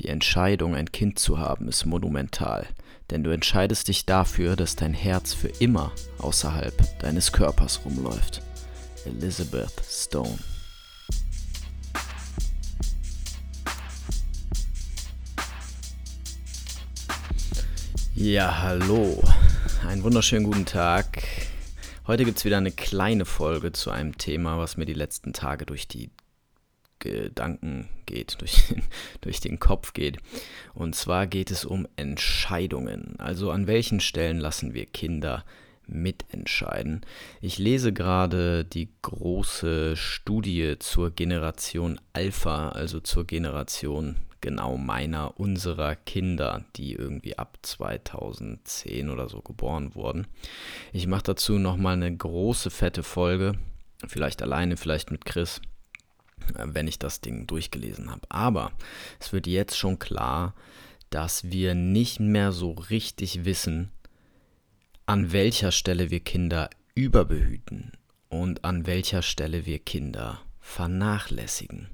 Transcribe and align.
Die 0.00 0.08
Entscheidung, 0.08 0.74
ein 0.74 0.92
Kind 0.92 1.18
zu 1.18 1.38
haben, 1.38 1.68
ist 1.68 1.86
monumental, 1.86 2.66
denn 3.10 3.24
du 3.24 3.30
entscheidest 3.30 3.88
dich 3.88 4.04
dafür, 4.04 4.54
dass 4.54 4.76
dein 4.76 4.92
Herz 4.92 5.32
für 5.32 5.48
immer 5.48 5.92
außerhalb 6.18 6.98
deines 7.00 7.32
Körpers 7.32 7.80
rumläuft. 7.84 8.42
Elizabeth 9.06 9.82
Stone 9.88 10.38
Ja, 18.14 18.62
hallo. 18.62 19.22
Einen 19.86 20.02
wunderschönen 20.02 20.46
guten 20.46 20.64
Tag. 20.64 21.22
Heute 22.06 22.24
gibt 22.24 22.38
es 22.38 22.46
wieder 22.46 22.56
eine 22.56 22.72
kleine 22.72 23.26
Folge 23.26 23.72
zu 23.72 23.90
einem 23.90 24.16
Thema, 24.16 24.58
was 24.58 24.78
mir 24.78 24.86
die 24.86 24.94
letzten 24.94 25.34
Tage 25.34 25.66
durch 25.66 25.86
die 25.86 26.08
Gedanken 27.10 27.88
geht, 28.06 28.40
durch 28.40 28.68
den, 28.68 28.82
durch 29.20 29.40
den 29.40 29.58
Kopf 29.58 29.92
geht. 29.92 30.18
Und 30.74 30.94
zwar 30.94 31.26
geht 31.26 31.50
es 31.50 31.64
um 31.64 31.86
Entscheidungen. 31.96 33.14
Also 33.18 33.50
an 33.50 33.66
welchen 33.66 34.00
Stellen 34.00 34.38
lassen 34.38 34.74
wir 34.74 34.86
Kinder 34.86 35.44
mitentscheiden. 35.86 37.02
Ich 37.40 37.58
lese 37.58 37.92
gerade 37.92 38.64
die 38.64 38.88
große 39.02 39.96
Studie 39.96 40.76
zur 40.78 41.10
Generation 41.10 42.00
Alpha, 42.12 42.70
also 42.70 43.00
zur 43.00 43.24
Generation 43.24 44.16
genau 44.40 44.76
meiner, 44.76 45.38
unserer 45.40 45.96
Kinder, 45.96 46.64
die 46.76 46.92
irgendwie 46.92 47.38
ab 47.38 47.58
2010 47.62 49.10
oder 49.10 49.28
so 49.28 49.40
geboren 49.40 49.94
wurden. 49.94 50.26
Ich 50.92 51.06
mache 51.06 51.24
dazu 51.24 51.58
nochmal 51.58 51.94
eine 51.94 52.14
große, 52.14 52.70
fette 52.70 53.02
Folge, 53.02 53.54
vielleicht 54.06 54.42
alleine, 54.42 54.76
vielleicht 54.76 55.10
mit 55.10 55.24
Chris 55.24 55.60
wenn 56.54 56.88
ich 56.88 56.98
das 56.98 57.20
Ding 57.20 57.46
durchgelesen 57.46 58.10
habe. 58.10 58.22
Aber 58.28 58.72
es 59.20 59.32
wird 59.32 59.46
jetzt 59.46 59.76
schon 59.76 59.98
klar, 59.98 60.54
dass 61.10 61.50
wir 61.50 61.74
nicht 61.74 62.20
mehr 62.20 62.52
so 62.52 62.72
richtig 62.72 63.44
wissen, 63.44 63.90
an 65.06 65.32
welcher 65.32 65.72
Stelle 65.72 66.10
wir 66.10 66.20
Kinder 66.20 66.68
überbehüten 66.94 67.92
und 68.28 68.64
an 68.64 68.86
welcher 68.86 69.22
Stelle 69.22 69.66
wir 69.66 69.78
Kinder 69.78 70.40
vernachlässigen. 70.60 71.88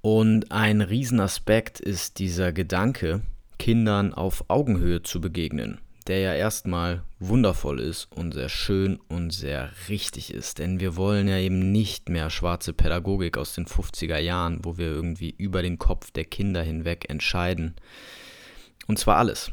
Und 0.00 0.50
ein 0.50 0.80
Riesenaspekt 0.80 1.80
ist 1.80 2.18
dieser 2.18 2.52
Gedanke, 2.52 3.22
Kindern 3.58 4.12
auf 4.12 4.44
Augenhöhe 4.48 5.02
zu 5.02 5.20
begegnen 5.20 5.78
der 6.06 6.18
ja 6.18 6.34
erstmal 6.34 7.02
wundervoll 7.18 7.80
ist 7.80 8.12
und 8.12 8.32
sehr 8.32 8.48
schön 8.48 8.98
und 9.08 9.32
sehr 9.32 9.70
richtig 9.88 10.32
ist. 10.32 10.58
Denn 10.58 10.80
wir 10.80 10.96
wollen 10.96 11.28
ja 11.28 11.38
eben 11.38 11.72
nicht 11.72 12.08
mehr 12.08 12.30
schwarze 12.30 12.72
Pädagogik 12.72 13.38
aus 13.38 13.54
den 13.54 13.66
50er 13.66 14.18
Jahren, 14.18 14.64
wo 14.64 14.76
wir 14.76 14.86
irgendwie 14.86 15.30
über 15.30 15.62
den 15.62 15.78
Kopf 15.78 16.10
der 16.10 16.24
Kinder 16.24 16.62
hinweg 16.62 17.08
entscheiden. 17.08 17.74
Und 18.86 18.98
zwar 18.98 19.16
alles. 19.16 19.50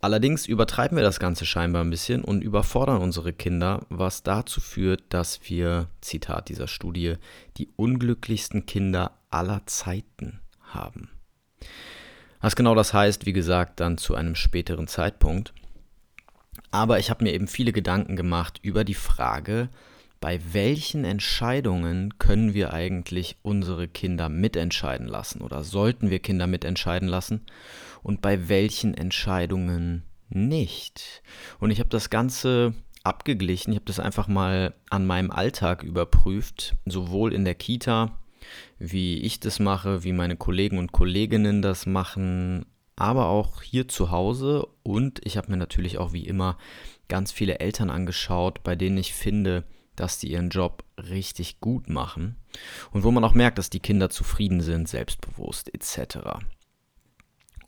Allerdings 0.00 0.46
übertreiben 0.46 0.96
wir 0.96 1.02
das 1.02 1.18
Ganze 1.18 1.44
scheinbar 1.44 1.82
ein 1.82 1.90
bisschen 1.90 2.22
und 2.22 2.42
überfordern 2.42 3.02
unsere 3.02 3.32
Kinder, 3.32 3.84
was 3.88 4.22
dazu 4.22 4.60
führt, 4.60 5.02
dass 5.08 5.40
wir, 5.48 5.88
Zitat 6.00 6.48
dieser 6.48 6.68
Studie, 6.68 7.14
die 7.56 7.68
unglücklichsten 7.74 8.66
Kinder 8.66 9.18
aller 9.30 9.62
Zeiten 9.66 10.38
haben. 10.60 11.10
Was 12.40 12.54
genau 12.54 12.76
das 12.76 12.94
heißt, 12.94 13.26
wie 13.26 13.32
gesagt, 13.32 13.80
dann 13.80 13.98
zu 13.98 14.14
einem 14.14 14.36
späteren 14.36 14.86
Zeitpunkt. 14.86 15.52
Aber 16.70 16.98
ich 16.98 17.10
habe 17.10 17.24
mir 17.24 17.32
eben 17.32 17.48
viele 17.48 17.72
Gedanken 17.72 18.16
gemacht 18.16 18.58
über 18.62 18.84
die 18.84 18.94
Frage, 18.94 19.68
bei 20.20 20.40
welchen 20.52 21.04
Entscheidungen 21.04 22.18
können 22.18 22.52
wir 22.52 22.72
eigentlich 22.72 23.36
unsere 23.42 23.86
Kinder 23.86 24.28
mitentscheiden 24.28 25.06
lassen 25.06 25.42
oder 25.42 25.62
sollten 25.62 26.10
wir 26.10 26.18
Kinder 26.18 26.46
mitentscheiden 26.46 27.08
lassen 27.08 27.42
und 28.02 28.20
bei 28.20 28.48
welchen 28.48 28.94
Entscheidungen 28.94 30.02
nicht. 30.28 31.22
Und 31.60 31.70
ich 31.70 31.78
habe 31.78 31.88
das 31.88 32.10
Ganze 32.10 32.74
abgeglichen, 33.04 33.72
ich 33.72 33.76
habe 33.76 33.86
das 33.86 34.00
einfach 34.00 34.28
mal 34.28 34.74
an 34.90 35.06
meinem 35.06 35.30
Alltag 35.30 35.82
überprüft, 35.82 36.74
sowohl 36.84 37.32
in 37.32 37.44
der 37.44 37.54
Kita, 37.54 38.18
wie 38.78 39.18
ich 39.18 39.40
das 39.40 39.60
mache, 39.60 40.04
wie 40.04 40.12
meine 40.12 40.36
Kollegen 40.36 40.78
und 40.78 40.92
Kolleginnen 40.92 41.62
das 41.62 41.86
machen, 41.86 42.66
aber 42.98 43.28
auch 43.28 43.62
hier 43.62 43.88
zu 43.88 44.10
Hause 44.10 44.66
und 44.82 45.24
ich 45.24 45.36
habe 45.36 45.50
mir 45.50 45.56
natürlich 45.56 45.98
auch 45.98 46.12
wie 46.12 46.26
immer 46.26 46.58
ganz 47.08 47.32
viele 47.32 47.60
Eltern 47.60 47.90
angeschaut, 47.90 48.62
bei 48.62 48.74
denen 48.74 48.98
ich 48.98 49.14
finde, 49.14 49.64
dass 49.96 50.18
die 50.18 50.30
ihren 50.30 50.50
Job 50.50 50.84
richtig 50.96 51.60
gut 51.60 51.88
machen 51.88 52.36
und 52.92 53.04
wo 53.04 53.10
man 53.10 53.24
auch 53.24 53.34
merkt, 53.34 53.58
dass 53.58 53.70
die 53.70 53.80
Kinder 53.80 54.10
zufrieden 54.10 54.60
sind, 54.60 54.88
selbstbewusst 54.88 55.72
etc. 55.72 56.18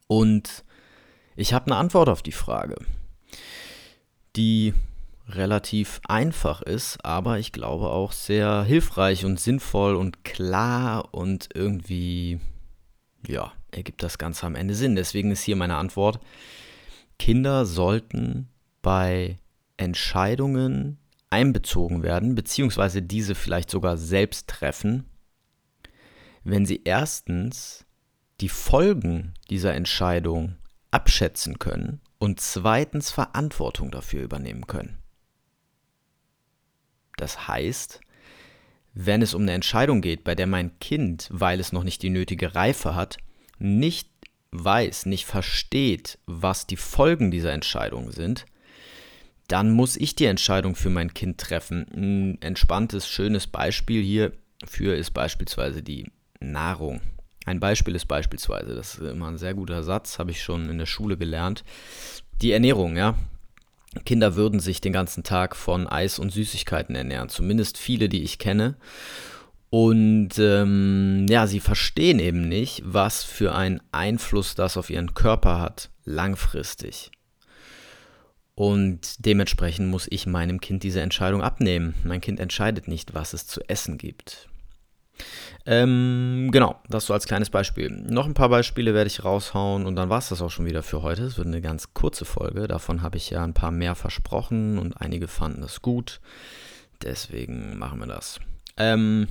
Und 0.07 0.65
ich 1.37 1.53
habe 1.53 1.67
eine 1.67 1.77
Antwort 1.77 2.09
auf 2.09 2.23
die 2.23 2.33
Frage, 2.33 2.77
die 4.37 4.75
relativ 5.29 6.01
einfach 6.09 6.61
ist, 6.61 7.05
aber 7.05 7.39
ich 7.39 7.53
glaube 7.53 7.91
auch 7.91 8.13
sehr 8.13 8.65
hilfreich 8.65 9.25
und 9.25 9.39
sinnvoll 9.39 9.95
und 9.95 10.25
klar 10.25 11.15
und 11.15 11.49
irgendwie, 11.55 12.41
ja, 13.27 13.53
ergibt 13.73 14.03
das 14.03 14.19
Ganze 14.19 14.47
am 14.47 14.55
Ende 14.55 14.75
Sinn. 14.75 14.97
Deswegen 14.97 15.31
ist 15.31 15.43
hier 15.43 15.57
meine 15.57 15.77
Antwort. 15.77 16.21
Kinder 17.19 17.67
sollten 17.67 18.49
bei 18.83 19.37
Entscheidungen 19.77 20.99
einbezogen 21.31 22.03
werden, 22.03 22.35
beziehungsweise 22.35 23.03
diese 23.03 23.35
vielleicht 23.35 23.71
sogar 23.71 23.97
selbst 23.97 24.49
treffen, 24.49 25.05
wenn 26.45 26.67
sie 26.67 26.83
erstens 26.85 27.87
die 28.41 28.49
Folgen 28.49 29.35
dieser 29.49 29.75
Entscheidung 29.75 30.57
abschätzen 30.91 31.59
können 31.59 32.01
und 32.19 32.41
zweitens 32.41 33.11
Verantwortung 33.11 33.91
dafür 33.91 34.23
übernehmen 34.23 34.67
können. 34.67 34.99
Das 37.17 37.49
heißt, 37.49 38.01
wenn 38.95 39.23
es 39.23 39.35
um 39.35 39.43
eine 39.43 39.53
Entscheidung 39.53 40.01
geht, 40.01 40.25
bei 40.25 40.35
der 40.35 40.47
mein 40.47 40.79
Kind, 40.81 41.29
weil 41.31 41.61
es 41.61 41.73
noch 41.73 41.85
nicht 41.85 42.03
die 42.03 42.11
nötige 42.11 42.55
Reife 42.55 42.95
hat, 42.95 43.19
nicht 43.61 44.09
weiß, 44.53 45.07
nicht 45.07 45.27
versteht, 45.27 46.19
was 46.27 46.67
die 46.67 46.77
Folgen 46.77 47.31
dieser 47.31 47.53
Entscheidung 47.53 48.11
sind, 48.11 48.47
dann 49.47 49.71
muss 49.71 49.97
ich 49.97 50.15
die 50.15 50.27
Entscheidung 50.27 50.75
für 50.75 50.91
mein 50.91 51.15
Kind 51.15 51.39
treffen. 51.39 51.87
Ein 51.93 52.43
entspanntes, 52.43 53.09
schönes 53.09 53.47
Beispiel 53.47 54.03
hierfür 54.03 54.97
ist 54.97 55.11
beispielsweise 55.13 55.83
die 55.83 56.11
Nahrung. 56.41 57.01
Ein 57.47 57.61
Beispiel 57.61 57.95
ist 57.95 58.07
beispielsweise, 58.07 58.75
das 58.75 58.95
ist 58.95 59.03
immer 59.03 59.29
ein 59.29 59.39
sehr 59.39 59.55
guter 59.55 59.83
Satz, 59.83 60.19
habe 60.19 60.31
ich 60.31 60.43
schon 60.43 60.69
in 60.69 60.79
der 60.79 60.87
Schule 60.87 61.17
gelernt, 61.17 61.65
die 62.43 62.53
Ernährung, 62.53 62.97
ja. 62.97 63.17
Kinder 64.05 64.37
würden 64.37 64.61
sich 64.61 64.81
den 64.81 64.93
ganzen 64.93 65.25
Tag 65.25 65.57
von 65.57 65.89
Eis 65.89 66.19
und 66.21 66.31
Süßigkeiten 66.31 66.95
ernähren, 66.95 67.29
zumindest 67.29 67.77
viele, 67.77 68.09
die 68.09 68.23
ich 68.23 68.39
kenne. 68.39 68.77
Und 69.71 70.31
ähm, 70.39 71.27
ja, 71.29 71.47
sie 71.47 71.61
verstehen 71.61 72.19
eben 72.19 72.49
nicht, 72.49 72.83
was 72.85 73.23
für 73.23 73.55
einen 73.55 73.81
Einfluss 73.93 74.57
das 74.57 74.77
auf 74.77 74.91
ihren 74.91 75.15
Körper 75.15 75.61
hat, 75.61 75.91
langfristig. 76.05 77.13
Und 78.57 79.25
dementsprechend 79.25 79.89
muss 79.89 80.07
ich 80.11 80.27
meinem 80.27 80.61
Kind 80.61 80.83
diese 80.83 81.01
Entscheidung 81.01 81.41
abnehmen. 81.41 81.95
Mein 82.05 82.21
Kind 82.21 82.41
entscheidet 82.41 82.89
nicht, 82.89 83.15
was 83.15 83.33
es 83.33 83.47
zu 83.47 83.61
essen 83.69 83.97
gibt. 83.97 84.51
Ähm, 85.67 86.49
genau, 86.53 86.81
das 86.89 87.07
so 87.07 87.15
als 87.15 87.27
kleines 87.27 87.51
Beispiel. 87.51 87.91
Noch 87.91 88.27
ein 88.27 88.35
paar 88.35 88.49
Beispiele 88.49 88.93
werde 88.93 89.09
ich 89.09 89.25
raushauen 89.25 89.87
und 89.87 89.95
dann 89.97 90.09
war 90.09 90.19
es 90.19 90.31
das 90.31 90.43
auch 90.43 90.51
schon 90.51 90.67
wieder 90.67 90.83
für 90.83 91.03
heute. 91.03 91.25
Es 91.25 91.39
wird 91.39 91.47
eine 91.47 91.61
ganz 91.61 91.95
kurze 91.95 92.25
Folge. 92.25 92.67
Davon 92.67 93.03
habe 93.03 93.19
ich 93.19 93.31
ja 93.31 93.45
ein 93.45 93.55
paar 93.55 93.71
mehr 93.71 93.95
versprochen 93.95 94.79
und 94.79 95.01
einige 95.01 95.29
fanden 95.29 95.63
es 95.63 95.81
gut. 95.81 96.21
Deswegen 97.03 97.79
machen 97.79 98.01
wir 98.01 98.09
das. 98.09 98.41
Ähm, 98.77 99.29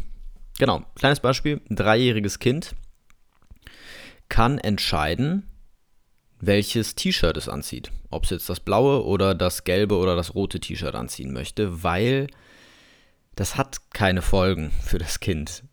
Genau, 0.60 0.84
kleines 0.96 1.22
Beispiel. 1.22 1.62
Ein 1.70 1.78
dreijähriges 1.78 2.38
Kind 2.38 2.76
kann 4.28 4.60
entscheiden, 4.60 5.50
welches 6.40 6.96
T-Shirt 6.96 7.38
es 7.38 7.50
anzieht. 7.50 7.92
Ob 8.12 8.26
es 8.26 8.30
jetzt 8.30 8.50
das 8.50 8.60
blaue 8.60 9.04
oder 9.06 9.34
das 9.34 9.64
gelbe 9.64 9.96
oder 9.96 10.16
das 10.16 10.36
rote 10.36 10.60
T-Shirt 10.60 10.94
anziehen 10.96 11.34
möchte, 11.34 11.82
weil 11.84 12.28
das 13.36 13.56
hat 13.56 13.92
keine 13.94 14.22
Folgen 14.22 14.72
für 14.84 14.98
das 14.98 15.22
Kind. 15.22 15.64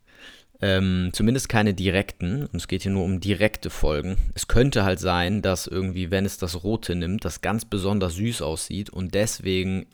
Ähm, 0.61 1.09
zumindest 1.11 1.49
keine 1.49 1.73
direkten. 1.73 2.45
Und 2.45 2.55
es 2.55 2.69
geht 2.69 2.83
hier 2.83 2.91
nur 2.91 3.03
um 3.03 3.19
direkte 3.19 3.69
Folgen. 3.69 4.17
Es 4.35 4.47
könnte 4.47 4.85
halt 4.85 4.99
sein, 4.99 5.41
dass 5.41 5.67
irgendwie, 5.67 6.11
wenn 6.11 6.25
es 6.25 6.37
das 6.37 6.63
rote 6.63 6.95
nimmt, 6.95 7.25
das 7.25 7.41
ganz 7.41 7.65
besonders 7.65 8.15
süß 8.15 8.41
aussieht 8.41 8.89
und 8.89 9.13
deswegen 9.13 9.85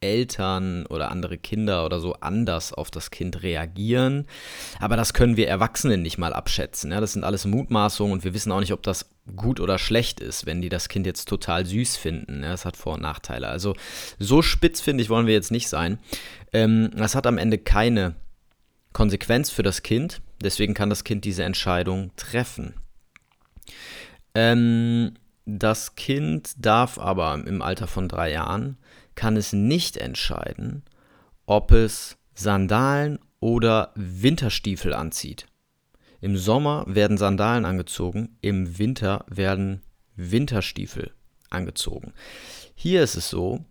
Eltern 0.00 0.86
oder 0.86 1.10
andere 1.10 1.36
Kinder 1.36 1.84
oder 1.84 2.00
so 2.00 2.14
anders 2.14 2.72
auf 2.72 2.90
das 2.90 3.10
Kind 3.10 3.42
reagieren. 3.42 4.26
Aber 4.78 4.96
das 4.96 5.12
können 5.12 5.36
wir 5.36 5.46
Erwachsenen 5.46 6.00
nicht 6.00 6.16
mal 6.16 6.32
abschätzen. 6.32 6.90
Ja? 6.90 7.00
Das 7.00 7.12
sind 7.12 7.22
alles 7.24 7.44
Mutmaßungen 7.44 8.14
und 8.14 8.24
wir 8.24 8.32
wissen 8.32 8.50
auch 8.50 8.60
nicht, 8.60 8.72
ob 8.72 8.82
das 8.82 9.10
gut 9.36 9.60
oder 9.60 9.78
schlecht 9.78 10.20
ist, 10.20 10.46
wenn 10.46 10.62
die 10.62 10.70
das 10.70 10.88
Kind 10.88 11.04
jetzt 11.04 11.28
total 11.28 11.66
süß 11.66 11.96
finden. 11.98 12.42
Ja? 12.42 12.52
Das 12.52 12.64
hat 12.64 12.78
Vor- 12.78 12.94
und 12.94 13.02
Nachteile. 13.02 13.48
Also 13.48 13.74
so 14.18 14.40
spitz, 14.40 14.80
finde 14.80 15.02
ich, 15.02 15.10
wollen 15.10 15.26
wir 15.26 15.34
jetzt 15.34 15.50
nicht 15.50 15.68
sein. 15.68 15.98
Ähm, 16.54 16.90
das 16.96 17.14
hat 17.14 17.26
am 17.26 17.36
Ende 17.36 17.58
keine 17.58 18.14
Konsequenz 18.94 19.50
für 19.50 19.62
das 19.62 19.82
Kind. 19.82 20.22
Deswegen 20.42 20.72
kann 20.72 20.88
das 20.88 21.04
Kind 21.04 21.26
diese 21.26 21.44
Entscheidung 21.44 22.10
treffen. 22.16 22.74
Ähm, 24.34 25.12
das 25.44 25.94
Kind 25.94 26.52
darf 26.56 26.98
aber 26.98 27.34
im 27.34 27.60
Alter 27.60 27.86
von 27.86 28.08
drei 28.08 28.32
Jahren, 28.32 28.78
kann 29.20 29.36
es 29.36 29.52
nicht 29.52 29.98
entscheiden, 29.98 30.82
ob 31.44 31.72
es 31.72 32.16
Sandalen 32.34 33.18
oder 33.38 33.92
Winterstiefel 33.94 34.94
anzieht. 34.94 35.44
Im 36.22 36.38
Sommer 36.38 36.86
werden 36.86 37.18
Sandalen 37.18 37.66
angezogen, 37.66 38.38
im 38.40 38.78
Winter 38.78 39.26
werden 39.28 39.82
Winterstiefel 40.16 41.10
angezogen. 41.50 42.14
Hier 42.74 43.02
ist 43.02 43.14
es 43.14 43.28
so, 43.28 43.62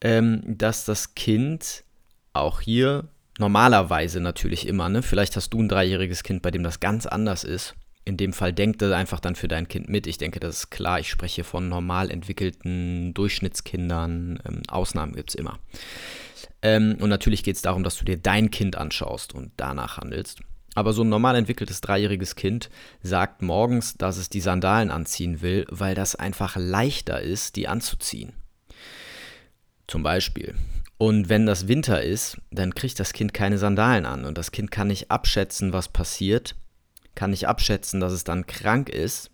ähm, 0.00 0.56
dass 0.56 0.86
das 0.86 1.14
Kind 1.14 1.84
auch 2.32 2.62
hier 2.62 3.08
normalerweise 3.38 4.20
natürlich 4.20 4.66
immer, 4.66 4.88
ne? 4.88 5.02
Vielleicht 5.02 5.36
hast 5.36 5.50
du 5.50 5.60
ein 5.60 5.68
dreijähriges 5.68 6.22
Kind, 6.22 6.40
bei 6.40 6.50
dem 6.50 6.62
das 6.62 6.80
ganz 6.80 7.04
anders 7.04 7.44
ist. 7.44 7.74
In 8.08 8.16
dem 8.16 8.32
Fall 8.32 8.54
denk 8.54 8.78
das 8.78 8.92
einfach 8.92 9.20
dann 9.20 9.36
für 9.36 9.48
dein 9.48 9.68
Kind 9.68 9.90
mit. 9.90 10.06
Ich 10.06 10.16
denke, 10.16 10.40
das 10.40 10.56
ist 10.56 10.70
klar. 10.70 10.98
Ich 10.98 11.10
spreche 11.10 11.44
von 11.44 11.68
normal 11.68 12.10
entwickelten 12.10 13.12
Durchschnittskindern. 13.12 14.38
Ähm, 14.48 14.62
Ausnahmen 14.66 15.14
gibt 15.14 15.28
es 15.28 15.34
immer. 15.34 15.58
Ähm, 16.62 16.96
und 17.00 17.10
natürlich 17.10 17.42
geht 17.42 17.56
es 17.56 17.60
darum, 17.60 17.84
dass 17.84 17.98
du 17.98 18.06
dir 18.06 18.16
dein 18.16 18.50
Kind 18.50 18.76
anschaust 18.76 19.34
und 19.34 19.52
danach 19.58 19.98
handelst. 19.98 20.40
Aber 20.74 20.94
so 20.94 21.04
ein 21.04 21.10
normal 21.10 21.36
entwickeltes 21.36 21.82
dreijähriges 21.82 22.34
Kind 22.34 22.70
sagt 23.02 23.42
morgens, 23.42 23.98
dass 23.98 24.16
es 24.16 24.30
die 24.30 24.40
Sandalen 24.40 24.90
anziehen 24.90 25.42
will, 25.42 25.66
weil 25.68 25.94
das 25.94 26.14
einfach 26.14 26.56
leichter 26.56 27.20
ist, 27.20 27.56
die 27.56 27.68
anzuziehen. 27.68 28.32
Zum 29.86 30.02
Beispiel. 30.02 30.54
Und 30.96 31.28
wenn 31.28 31.44
das 31.44 31.68
Winter 31.68 32.02
ist, 32.02 32.38
dann 32.50 32.74
kriegt 32.74 32.98
das 33.00 33.12
Kind 33.12 33.34
keine 33.34 33.58
Sandalen 33.58 34.06
an 34.06 34.24
und 34.24 34.38
das 34.38 34.50
Kind 34.50 34.70
kann 34.70 34.88
nicht 34.88 35.10
abschätzen, 35.10 35.74
was 35.74 35.88
passiert, 35.90 36.56
kann 37.18 37.30
nicht 37.30 37.48
abschätzen, 37.48 37.98
dass 37.98 38.12
es 38.12 38.22
dann 38.22 38.46
krank 38.46 38.88
ist, 38.88 39.32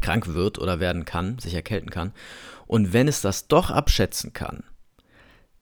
krank 0.00 0.28
wird 0.28 0.58
oder 0.58 0.80
werden 0.80 1.04
kann, 1.04 1.38
sich 1.38 1.52
erkälten 1.52 1.90
kann. 1.90 2.12
Und 2.66 2.94
wenn 2.94 3.06
es 3.06 3.20
das 3.20 3.48
doch 3.48 3.70
abschätzen 3.70 4.32
kann, 4.32 4.64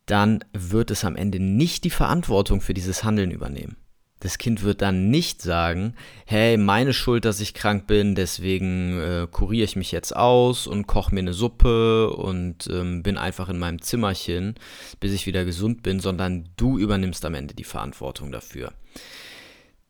dann 0.06 0.44
wird 0.52 0.92
es 0.92 1.04
am 1.04 1.16
Ende 1.16 1.40
nicht 1.40 1.82
die 1.82 1.90
Verantwortung 1.90 2.60
für 2.60 2.72
dieses 2.72 3.02
Handeln 3.02 3.32
übernehmen. 3.32 3.76
Das 4.20 4.38
Kind 4.38 4.62
wird 4.62 4.80
dann 4.80 5.10
nicht 5.10 5.42
sagen, 5.42 5.94
hey, 6.24 6.56
meine 6.56 6.92
Schuld, 6.92 7.24
dass 7.24 7.40
ich 7.40 7.52
krank 7.52 7.88
bin, 7.88 8.14
deswegen 8.14 9.00
äh, 9.00 9.26
kuriere 9.28 9.64
ich 9.64 9.74
mich 9.74 9.90
jetzt 9.90 10.14
aus 10.14 10.68
und 10.68 10.86
koche 10.86 11.12
mir 11.12 11.20
eine 11.20 11.32
Suppe 11.32 12.10
und 12.10 12.68
ähm, 12.70 13.02
bin 13.02 13.18
einfach 13.18 13.48
in 13.48 13.58
meinem 13.58 13.82
Zimmerchen, 13.82 14.54
bis 15.00 15.14
ich 15.14 15.26
wieder 15.26 15.44
gesund 15.44 15.82
bin, 15.82 15.98
sondern 15.98 16.48
du 16.56 16.78
übernimmst 16.78 17.24
am 17.24 17.34
Ende 17.34 17.54
die 17.54 17.64
Verantwortung 17.64 18.30
dafür. 18.30 18.72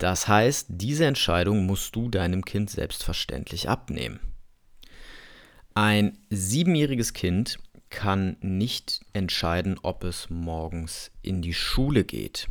Das 0.01 0.27
heißt, 0.27 0.67
diese 0.71 1.07
Entscheidung 1.07 1.67
musst 1.67 1.95
du 1.95 2.09
deinem 2.09 2.45
Kind 2.45 2.71
selbstverständlich 2.71 3.69
abnehmen. 3.69 4.19
Ein 5.75 6.19
siebenjähriges 6.31 7.13
Kind 7.13 7.59
kann 7.89 8.37
nicht 8.41 9.05
entscheiden, 9.13 9.79
ob 9.81 10.03
es 10.03 10.29
morgens 10.29 11.13
in 11.23 11.43
die 11.43 11.55
Schule 11.55 12.03
geht 12.03 12.49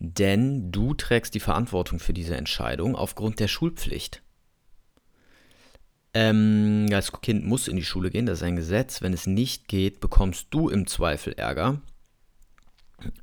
denn 0.00 0.72
du 0.72 0.94
trägst 0.94 1.34
die 1.34 1.40
Verantwortung 1.40 1.98
für 1.98 2.14
diese 2.14 2.34
Entscheidung 2.34 2.96
aufgrund 2.96 3.38
der 3.38 3.48
Schulpflicht. 3.48 4.22
Ähm, 6.14 6.86
das 6.88 7.12
Kind 7.20 7.46
muss 7.46 7.68
in 7.68 7.76
die 7.76 7.84
Schule 7.84 8.10
gehen, 8.10 8.26
das 8.26 8.38
ist 8.38 8.44
ein 8.44 8.56
Gesetz. 8.56 9.02
Wenn 9.02 9.12
es 9.12 9.26
nicht 9.26 9.68
geht, 9.68 10.00
bekommst 10.00 10.46
du 10.50 10.70
im 10.70 10.86
Zweifel 10.86 11.34
Ärger, 11.34 11.82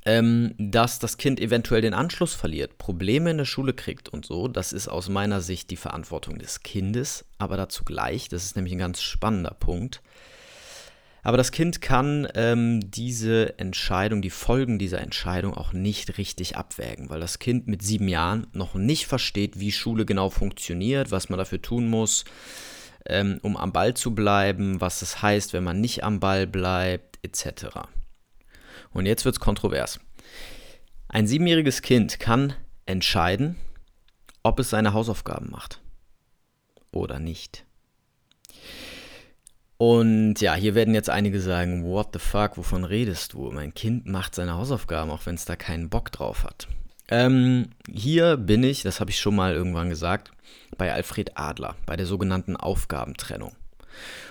ähm, 0.04 0.54
dass 0.58 0.98
das 0.98 1.16
Kind 1.16 1.40
eventuell 1.40 1.80
den 1.80 1.94
Anschluss 1.94 2.34
verliert, 2.34 2.78
Probleme 2.78 3.30
in 3.30 3.38
der 3.38 3.44
Schule 3.44 3.72
kriegt 3.72 4.08
und 4.08 4.26
so. 4.26 4.48
Das 4.48 4.72
ist 4.72 4.88
aus 4.88 5.08
meiner 5.08 5.40
Sicht 5.40 5.70
die 5.70 5.76
Verantwortung 5.76 6.38
des 6.38 6.62
Kindes, 6.62 7.24
aber 7.38 7.56
dazu 7.56 7.84
gleich. 7.84 8.28
Das 8.28 8.44
ist 8.44 8.56
nämlich 8.56 8.74
ein 8.74 8.78
ganz 8.78 9.00
spannender 9.02 9.54
Punkt. 9.58 10.02
Aber 11.22 11.36
das 11.36 11.52
Kind 11.52 11.80
kann 11.80 12.28
ähm, 12.34 12.90
diese 12.90 13.58
Entscheidung, 13.58 14.22
die 14.22 14.30
Folgen 14.30 14.78
dieser 14.78 15.00
Entscheidung 15.00 15.54
auch 15.54 15.72
nicht 15.72 16.16
richtig 16.16 16.56
abwägen, 16.56 17.10
weil 17.10 17.20
das 17.20 17.38
Kind 17.38 17.66
mit 17.66 17.82
sieben 17.82 18.08
Jahren 18.08 18.46
noch 18.52 18.74
nicht 18.74 19.06
versteht, 19.06 19.58
wie 19.58 19.72
Schule 19.72 20.06
genau 20.06 20.30
funktioniert, 20.30 21.10
was 21.10 21.28
man 21.28 21.38
dafür 21.38 21.60
tun 21.60 21.88
muss, 21.88 22.24
ähm, 23.04 23.40
um 23.42 23.56
am 23.56 23.72
Ball 23.72 23.94
zu 23.94 24.14
bleiben, 24.14 24.80
was 24.80 25.02
es 25.02 25.20
heißt, 25.20 25.52
wenn 25.52 25.64
man 25.64 25.80
nicht 25.80 26.04
am 26.04 26.20
Ball 26.20 26.46
bleibt, 26.46 27.18
etc. 27.22 27.88
Und 28.92 29.06
jetzt 29.06 29.24
wird 29.24 29.36
es 29.36 29.40
kontrovers. 29.40 30.00
Ein 31.08 31.26
siebenjähriges 31.26 31.82
Kind 31.82 32.20
kann 32.20 32.54
entscheiden, 32.86 33.56
ob 34.42 34.58
es 34.58 34.70
seine 34.70 34.92
Hausaufgaben 34.92 35.50
macht 35.50 35.80
oder 36.92 37.18
nicht. 37.18 37.64
Und 39.78 40.40
ja, 40.40 40.54
hier 40.54 40.74
werden 40.74 40.92
jetzt 40.92 41.08
einige 41.08 41.40
sagen, 41.40 41.84
what 41.84 42.08
the 42.12 42.18
fuck, 42.18 42.56
wovon 42.56 42.84
redest 42.84 43.32
du? 43.32 43.50
Mein 43.52 43.74
Kind 43.74 44.06
macht 44.06 44.34
seine 44.34 44.54
Hausaufgaben, 44.54 45.10
auch 45.10 45.24
wenn 45.24 45.36
es 45.36 45.44
da 45.44 45.54
keinen 45.54 45.88
Bock 45.88 46.10
drauf 46.10 46.42
hat. 46.44 46.66
Ähm, 47.10 47.70
hier 47.88 48.36
bin 48.36 48.64
ich, 48.64 48.82
das 48.82 49.00
habe 49.00 49.10
ich 49.10 49.20
schon 49.20 49.36
mal 49.36 49.54
irgendwann 49.54 49.88
gesagt, 49.88 50.32
bei 50.76 50.92
Alfred 50.92 51.38
Adler, 51.38 51.76
bei 51.86 51.96
der 51.96 52.06
sogenannten 52.06 52.56
Aufgabentrennung. 52.56 53.54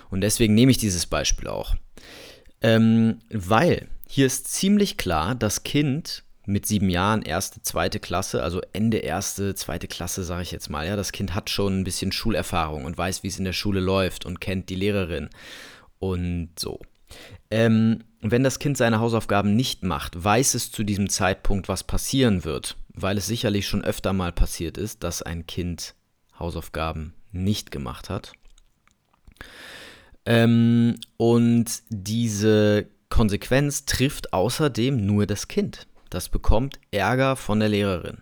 Und 0.09 0.21
deswegen 0.21 0.53
nehme 0.53 0.71
ich 0.71 0.77
dieses 0.77 1.05
Beispiel 1.05 1.47
auch. 1.47 1.75
Ähm, 2.61 3.19
weil 3.29 3.87
hier 4.07 4.25
ist 4.25 4.47
ziemlich 4.47 4.97
klar, 4.97 5.35
das 5.35 5.63
Kind 5.63 6.23
mit 6.45 6.65
sieben 6.65 6.89
Jahren, 6.89 7.23
erste, 7.23 7.61
zweite 7.61 7.99
Klasse, 7.99 8.41
also 8.41 8.61
Ende 8.71 8.97
erste, 8.97 9.53
zweite 9.53 9.87
Klasse, 9.87 10.23
sage 10.23 10.43
ich 10.43 10.51
jetzt 10.51 10.69
mal. 10.69 10.87
Ja, 10.87 10.95
das 10.95 11.11
Kind 11.11 11.35
hat 11.35 11.49
schon 11.49 11.79
ein 11.79 11.83
bisschen 11.83 12.13
Schulerfahrung 12.13 12.85
und 12.85 12.97
weiß, 12.97 13.21
wie 13.23 13.27
es 13.27 13.37
in 13.37 13.45
der 13.45 13.53
Schule 13.53 13.81
läuft 13.81 14.25
und 14.25 14.39
kennt 14.39 14.69
die 14.69 14.75
Lehrerin 14.75 15.29
und 15.99 16.51
so. 16.57 16.79
Ähm, 17.51 18.03
wenn 18.21 18.43
das 18.43 18.59
Kind 18.59 18.77
seine 18.77 18.99
Hausaufgaben 18.99 19.55
nicht 19.55 19.83
macht, 19.83 20.23
weiß 20.23 20.53
es 20.53 20.71
zu 20.71 20.83
diesem 20.83 21.09
Zeitpunkt, 21.09 21.67
was 21.67 21.83
passieren 21.83 22.45
wird, 22.45 22.77
weil 22.93 23.17
es 23.17 23.27
sicherlich 23.27 23.67
schon 23.67 23.83
öfter 23.83 24.13
mal 24.13 24.31
passiert 24.31 24.77
ist, 24.77 25.03
dass 25.03 25.21
ein 25.21 25.47
Kind 25.47 25.95
Hausaufgaben 26.39 27.13
nicht 27.31 27.71
gemacht 27.71 28.09
hat. 28.09 28.31
Ähm, 30.25 30.95
und 31.17 31.65
diese 31.89 32.87
Konsequenz 33.09 33.85
trifft 33.85 34.33
außerdem 34.33 35.05
nur 35.05 35.25
das 35.25 35.47
Kind 35.47 35.87
das 36.09 36.29
bekommt 36.29 36.79
Ärger 36.91 37.35
von 37.35 37.59
der 37.59 37.69
Lehrerin. 37.69 38.21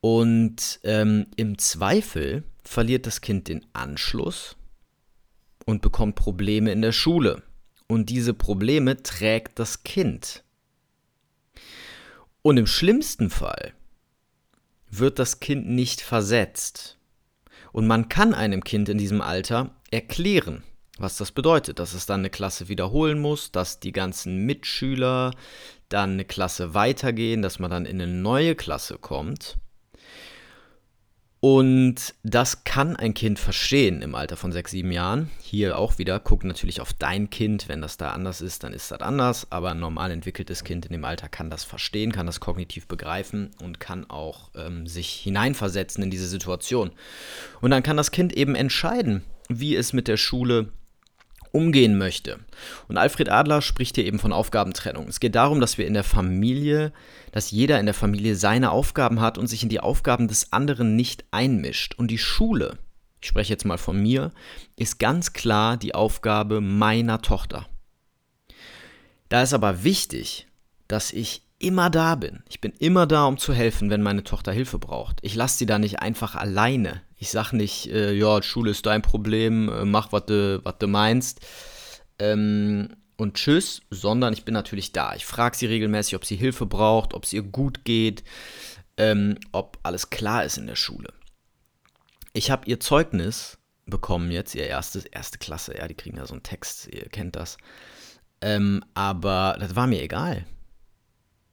Und 0.00 0.80
ähm, 0.84 1.26
im 1.36 1.58
Zweifel 1.58 2.44
verliert 2.62 3.06
das 3.06 3.20
Kind 3.20 3.48
den 3.48 3.66
Anschluss 3.72 4.56
und 5.64 5.82
bekommt 5.82 6.16
Probleme 6.16 6.70
in 6.72 6.82
der 6.82 6.92
Schule. 6.92 7.42
Und 7.88 8.10
diese 8.10 8.34
Probleme 8.34 9.02
trägt 9.02 9.58
das 9.58 9.82
Kind. 9.82 10.44
Und 12.42 12.58
im 12.58 12.66
schlimmsten 12.66 13.30
Fall 13.30 13.72
wird 14.90 15.18
das 15.18 15.40
Kind 15.40 15.68
nicht 15.68 16.00
versetzt. 16.00 16.98
Und 17.72 17.86
man 17.86 18.08
kann 18.08 18.34
einem 18.34 18.62
Kind 18.62 18.88
in 18.88 18.98
diesem 18.98 19.20
Alter 19.20 19.74
erklären, 19.90 20.62
was 20.98 21.16
das 21.16 21.32
bedeutet, 21.32 21.78
dass 21.78 21.94
es 21.94 22.06
dann 22.06 22.20
eine 22.20 22.30
Klasse 22.30 22.68
wiederholen 22.68 23.20
muss, 23.20 23.52
dass 23.52 23.80
die 23.80 23.92
ganzen 23.92 24.44
Mitschüler 24.44 25.32
dann 25.88 26.12
eine 26.12 26.24
Klasse 26.24 26.74
weitergehen, 26.74 27.42
dass 27.42 27.58
man 27.58 27.70
dann 27.70 27.86
in 27.86 28.00
eine 28.00 28.12
neue 28.12 28.54
Klasse 28.54 28.98
kommt. 28.98 29.58
Und 31.40 32.16
das 32.24 32.64
kann 32.64 32.96
ein 32.96 33.14
Kind 33.14 33.38
verstehen 33.38 34.02
im 34.02 34.16
Alter 34.16 34.36
von 34.36 34.50
sechs, 34.50 34.72
sieben 34.72 34.90
Jahren. 34.90 35.30
Hier 35.40 35.78
auch 35.78 35.98
wieder, 35.98 36.18
guck 36.18 36.42
natürlich 36.42 36.80
auf 36.80 36.92
dein 36.92 37.30
Kind. 37.30 37.68
Wenn 37.68 37.80
das 37.80 37.96
da 37.96 38.10
anders 38.10 38.40
ist, 38.40 38.64
dann 38.64 38.72
ist 38.72 38.90
das 38.90 39.00
anders. 39.00 39.46
Aber 39.50 39.70
ein 39.70 39.78
normal 39.78 40.10
entwickeltes 40.10 40.64
Kind 40.64 40.86
in 40.86 40.92
dem 40.92 41.04
Alter 41.04 41.28
kann 41.28 41.48
das 41.48 41.62
verstehen, 41.62 42.10
kann 42.10 42.26
das 42.26 42.40
kognitiv 42.40 42.88
begreifen 42.88 43.52
und 43.62 43.78
kann 43.78 44.10
auch 44.10 44.50
ähm, 44.56 44.88
sich 44.88 45.10
hineinversetzen 45.10 46.02
in 46.02 46.10
diese 46.10 46.26
Situation. 46.26 46.90
Und 47.60 47.70
dann 47.70 47.84
kann 47.84 47.96
das 47.96 48.10
Kind 48.10 48.32
eben 48.32 48.56
entscheiden, 48.56 49.22
wie 49.48 49.76
es 49.76 49.92
mit 49.92 50.08
der 50.08 50.16
Schule 50.16 50.72
umgehen 51.52 51.98
möchte. 51.98 52.38
Und 52.88 52.96
Alfred 52.96 53.28
Adler 53.28 53.62
spricht 53.62 53.96
hier 53.96 54.06
eben 54.06 54.18
von 54.18 54.32
Aufgabentrennung. 54.32 55.08
Es 55.08 55.20
geht 55.20 55.34
darum, 55.34 55.60
dass 55.60 55.78
wir 55.78 55.86
in 55.86 55.94
der 55.94 56.04
Familie, 56.04 56.92
dass 57.32 57.50
jeder 57.50 57.80
in 57.80 57.86
der 57.86 57.94
Familie 57.94 58.36
seine 58.36 58.70
Aufgaben 58.70 59.20
hat 59.20 59.38
und 59.38 59.46
sich 59.46 59.62
in 59.62 59.68
die 59.68 59.80
Aufgaben 59.80 60.28
des 60.28 60.52
anderen 60.52 60.96
nicht 60.96 61.24
einmischt. 61.30 61.94
Und 61.94 62.10
die 62.10 62.18
Schule, 62.18 62.78
ich 63.20 63.28
spreche 63.28 63.52
jetzt 63.52 63.64
mal 63.64 63.78
von 63.78 64.00
mir, 64.00 64.32
ist 64.76 64.98
ganz 64.98 65.32
klar 65.32 65.76
die 65.76 65.94
Aufgabe 65.94 66.60
meiner 66.60 67.22
Tochter. 67.22 67.66
Da 69.28 69.42
ist 69.42 69.54
aber 69.54 69.84
wichtig, 69.84 70.46
dass 70.86 71.12
ich 71.12 71.42
immer 71.58 71.90
da 71.90 72.14
bin. 72.14 72.42
Ich 72.48 72.60
bin 72.60 72.72
immer 72.78 73.06
da, 73.06 73.24
um 73.26 73.38
zu 73.38 73.52
helfen, 73.52 73.90
wenn 73.90 74.02
meine 74.02 74.24
Tochter 74.24 74.52
Hilfe 74.52 74.78
braucht. 74.78 75.18
Ich 75.22 75.34
lasse 75.34 75.58
sie 75.58 75.66
da 75.66 75.78
nicht 75.78 76.00
einfach 76.00 76.34
alleine. 76.34 77.02
Ich 77.16 77.30
sage 77.30 77.56
nicht, 77.56 77.88
äh, 77.90 78.12
ja, 78.12 78.42
Schule 78.42 78.70
ist 78.70 78.86
dein 78.86 79.02
Problem, 79.02 79.68
äh, 79.68 79.84
mach, 79.84 80.12
was 80.12 80.26
du, 80.26 80.86
meinst. 80.86 81.40
Ähm, 82.18 82.96
und 83.16 83.34
tschüss, 83.34 83.82
sondern 83.90 84.32
ich 84.32 84.44
bin 84.44 84.54
natürlich 84.54 84.92
da. 84.92 85.14
Ich 85.16 85.26
frage 85.26 85.56
sie 85.56 85.66
regelmäßig, 85.66 86.14
ob 86.14 86.24
sie 86.24 86.36
Hilfe 86.36 86.66
braucht, 86.66 87.14
ob 87.14 87.24
es 87.24 87.32
ihr 87.32 87.42
gut 87.42 87.84
geht, 87.84 88.22
ähm, 88.96 89.38
ob 89.50 89.78
alles 89.82 90.10
klar 90.10 90.44
ist 90.44 90.58
in 90.58 90.68
der 90.68 90.76
Schule. 90.76 91.12
ich 92.32 92.52
habe 92.52 92.66
ihr 92.66 92.78
Zeugnis 92.78 93.58
bekommen 93.86 94.30
jetzt, 94.30 94.54
ihr 94.54 94.66
erstes, 94.66 95.04
erste 95.06 95.38
Klasse, 95.38 95.76
ja, 95.76 95.88
die 95.88 95.94
kriegen 95.94 96.18
ja 96.18 96.26
so 96.26 96.34
einen 96.34 96.42
Text, 96.42 96.88
ihr 96.92 97.08
kennt 97.08 97.34
das. 97.34 97.56
Ähm, 98.40 98.84
aber 98.94 99.56
das 99.58 99.74
war 99.74 99.88
mir 99.88 100.02
egal, 100.02 100.44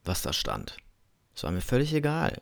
was 0.06 0.22
da 0.22 0.32
stand. 0.32 0.76
Es 1.34 1.42
war 1.42 1.50
mir 1.50 1.60
völlig 1.60 1.92
egal. 1.92 2.40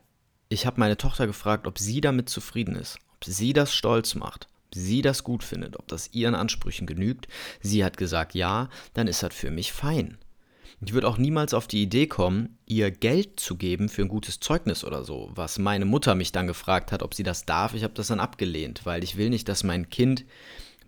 Ich 0.49 0.67
habe 0.67 0.81
meine 0.81 0.97
Tochter 0.97 1.27
gefragt, 1.27 1.67
ob 1.67 1.79
sie 1.79 2.01
damit 2.01 2.29
zufrieden 2.29 2.77
ist, 2.77 2.99
ob 3.15 3.25
sie 3.25 3.53
das 3.53 3.75
stolz 3.75 4.15
macht, 4.15 4.49
ob 4.67 4.75
sie 4.77 5.03
das 5.03 5.25
gut 5.25 5.43
findet, 5.43 5.79
ob 5.79 5.89
das 5.89 6.13
ihren 6.13 6.35
Ansprüchen 6.35 6.87
genügt. 6.87 7.27
Sie 7.61 7.85
hat 7.85 7.97
gesagt, 7.97 8.35
ja, 8.35 8.69
dann 8.93 9.09
ist 9.09 9.23
das 9.23 9.35
für 9.35 9.51
mich 9.51 9.73
fein. 9.73 10.19
Ich 10.85 10.93
würde 10.93 11.09
auch 11.09 11.19
niemals 11.19 11.55
auf 11.55 11.67
die 11.67 11.83
Idee 11.83 12.07
kommen, 12.07 12.59
ihr 12.67 12.91
Geld 12.91 13.41
zu 13.41 13.57
geben 13.57 13.89
für 13.89 14.03
ein 14.03 14.09
gutes 14.09 14.41
Zeugnis 14.41 14.85
oder 14.85 15.05
so, 15.05 15.31
was 15.35 15.59
meine 15.59 15.87
Mutter 15.87 16.15
mich 16.15 16.33
dann 16.33 16.47
gefragt 16.47 16.93
hat, 16.93 17.03
ob 17.03 17.15
sie 17.15 17.23
das 17.23 17.47
darf. 17.47 17.75
Ich 17.75 17.85
habe 17.85 17.95
das 17.95 18.09
dann 18.09 18.21
abgelehnt, 18.21 18.85
weil 18.85 19.03
ich 19.03 19.17
will 19.17 19.31
nicht, 19.31 19.49
dass 19.49 19.65
mein 19.65 19.89
Kind 19.89 20.25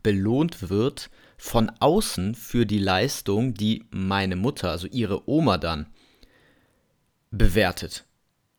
belohnt 0.03 0.69
wird 0.69 1.11
von 1.39 1.71
außen 1.81 2.35
für 2.35 2.67
die 2.67 2.79
Leistung, 2.79 3.55
die 3.55 3.85
meine 3.91 4.37
Mutter, 4.37 4.71
also 4.71 4.87
ihre 4.87 5.29
Oma 5.29 5.59
dann, 5.59 5.87
bewertet. 7.31 8.05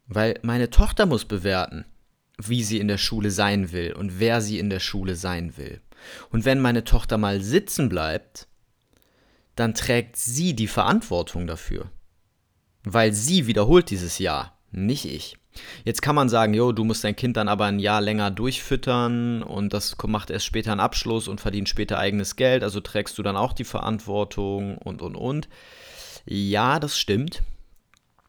Weil 0.08 0.40
meine 0.42 0.70
Tochter 0.70 1.06
muss 1.06 1.26
bewerten, 1.26 1.86
wie 2.38 2.64
sie 2.64 2.80
in 2.80 2.88
der 2.88 2.98
Schule 2.98 3.32
sein 3.32 3.72
will 3.72 3.94
und 3.94 4.20
wer 4.20 4.42
sie 4.42 4.60
in 4.60 4.70
der 4.70 4.80
Schule 4.80 5.16
sein 5.16 5.58
will. 5.58 5.82
Und 6.30 6.46
wenn 6.46 6.62
meine 6.62 6.84
Tochter 6.84 7.18
mal 7.18 7.42
sitzen 7.42 7.90
bleibt, 7.90 8.48
dann 9.56 9.74
trägt 9.74 10.16
sie 10.16 10.56
die 10.56 10.68
Verantwortung 10.68 11.48
dafür. 11.48 11.90
Weil 12.84 13.12
sie 13.12 13.48
wiederholt 13.48 13.90
dieses 13.90 14.20
Jahr, 14.20 14.58
nicht 14.72 15.06
ich. 15.06 15.38
Jetzt 15.84 16.02
kann 16.04 16.16
man 16.16 16.30
sagen, 16.30 16.54
jo, 16.54 16.72
du 16.72 16.84
musst 16.84 17.04
dein 17.04 17.16
Kind 17.16 17.36
dann 17.36 17.48
aber 17.48 17.66
ein 17.66 17.80
Jahr 17.80 18.00
länger 18.00 18.30
durchfüttern 18.30 19.42
und 19.42 19.74
das 19.74 19.98
macht 20.06 20.30
erst 20.30 20.46
später 20.46 20.72
einen 20.72 20.80
Abschluss 20.80 21.28
und 21.28 21.42
verdient 21.42 21.68
später 21.68 21.98
eigenes 21.98 22.36
Geld, 22.36 22.64
also 22.64 22.80
trägst 22.80 23.18
du 23.18 23.24
dann 23.24 23.36
auch 23.36 23.54
die 23.54 23.64
Verantwortung 23.64 24.78
und 24.78 25.02
und 25.02 25.16
und. 25.16 25.50
Ja, 26.26 26.80
das 26.80 27.00
stimmt. 27.00 27.42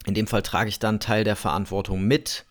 In 0.06 0.14
dem 0.14 0.26
Fall 0.26 0.42
trage 0.42 0.68
ich 0.68 0.78
dann 0.78 1.00
Teil 1.00 1.24
der 1.24 1.36
Verantwortung 1.36 2.02
mit. 2.02 2.44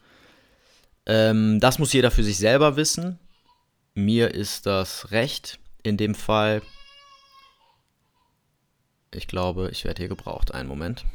Ähm, 1.06 1.60
das 1.60 1.80
muss 1.80 1.94
jeder 1.94 2.12
für 2.12 2.24
sich 2.24 2.38
selber 2.38 2.76
wissen. 2.76 3.20
Mir 3.94 4.34
ist 4.34 4.66
das 4.66 5.12
recht 5.12 5.60
in 5.84 5.98
dem 5.98 6.14
Fall. 6.14 6.62
Ich 9.14 9.28
glaube, 9.28 9.70
ich 9.72 9.86
werde 9.86 10.02
hier 10.02 10.10
gebraucht. 10.10 10.54
Einen 10.54 10.70
Moment. 10.70 11.06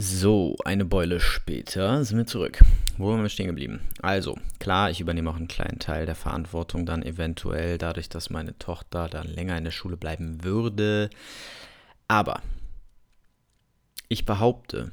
So, 0.00 0.56
eine 0.64 0.84
Beule 0.84 1.18
später 1.18 2.04
sind 2.04 2.18
wir 2.18 2.26
zurück. 2.26 2.60
Wo 2.96 3.08
waren 3.08 3.22
wir 3.22 3.28
stehen 3.28 3.48
geblieben? 3.48 3.80
Also, 4.00 4.38
klar, 4.60 4.90
ich 4.90 5.00
übernehme 5.00 5.28
auch 5.28 5.36
einen 5.36 5.48
kleinen 5.48 5.80
Teil 5.80 6.06
der 6.06 6.14
Verantwortung 6.14 6.86
dann 6.86 7.02
eventuell, 7.02 7.78
dadurch, 7.78 8.08
dass 8.08 8.30
meine 8.30 8.56
Tochter 8.58 9.08
dann 9.08 9.26
länger 9.26 9.58
in 9.58 9.64
der 9.64 9.72
Schule 9.72 9.96
bleiben 9.96 10.44
würde. 10.44 11.10
Aber 12.06 12.42
ich 14.08 14.24
behaupte, 14.24 14.90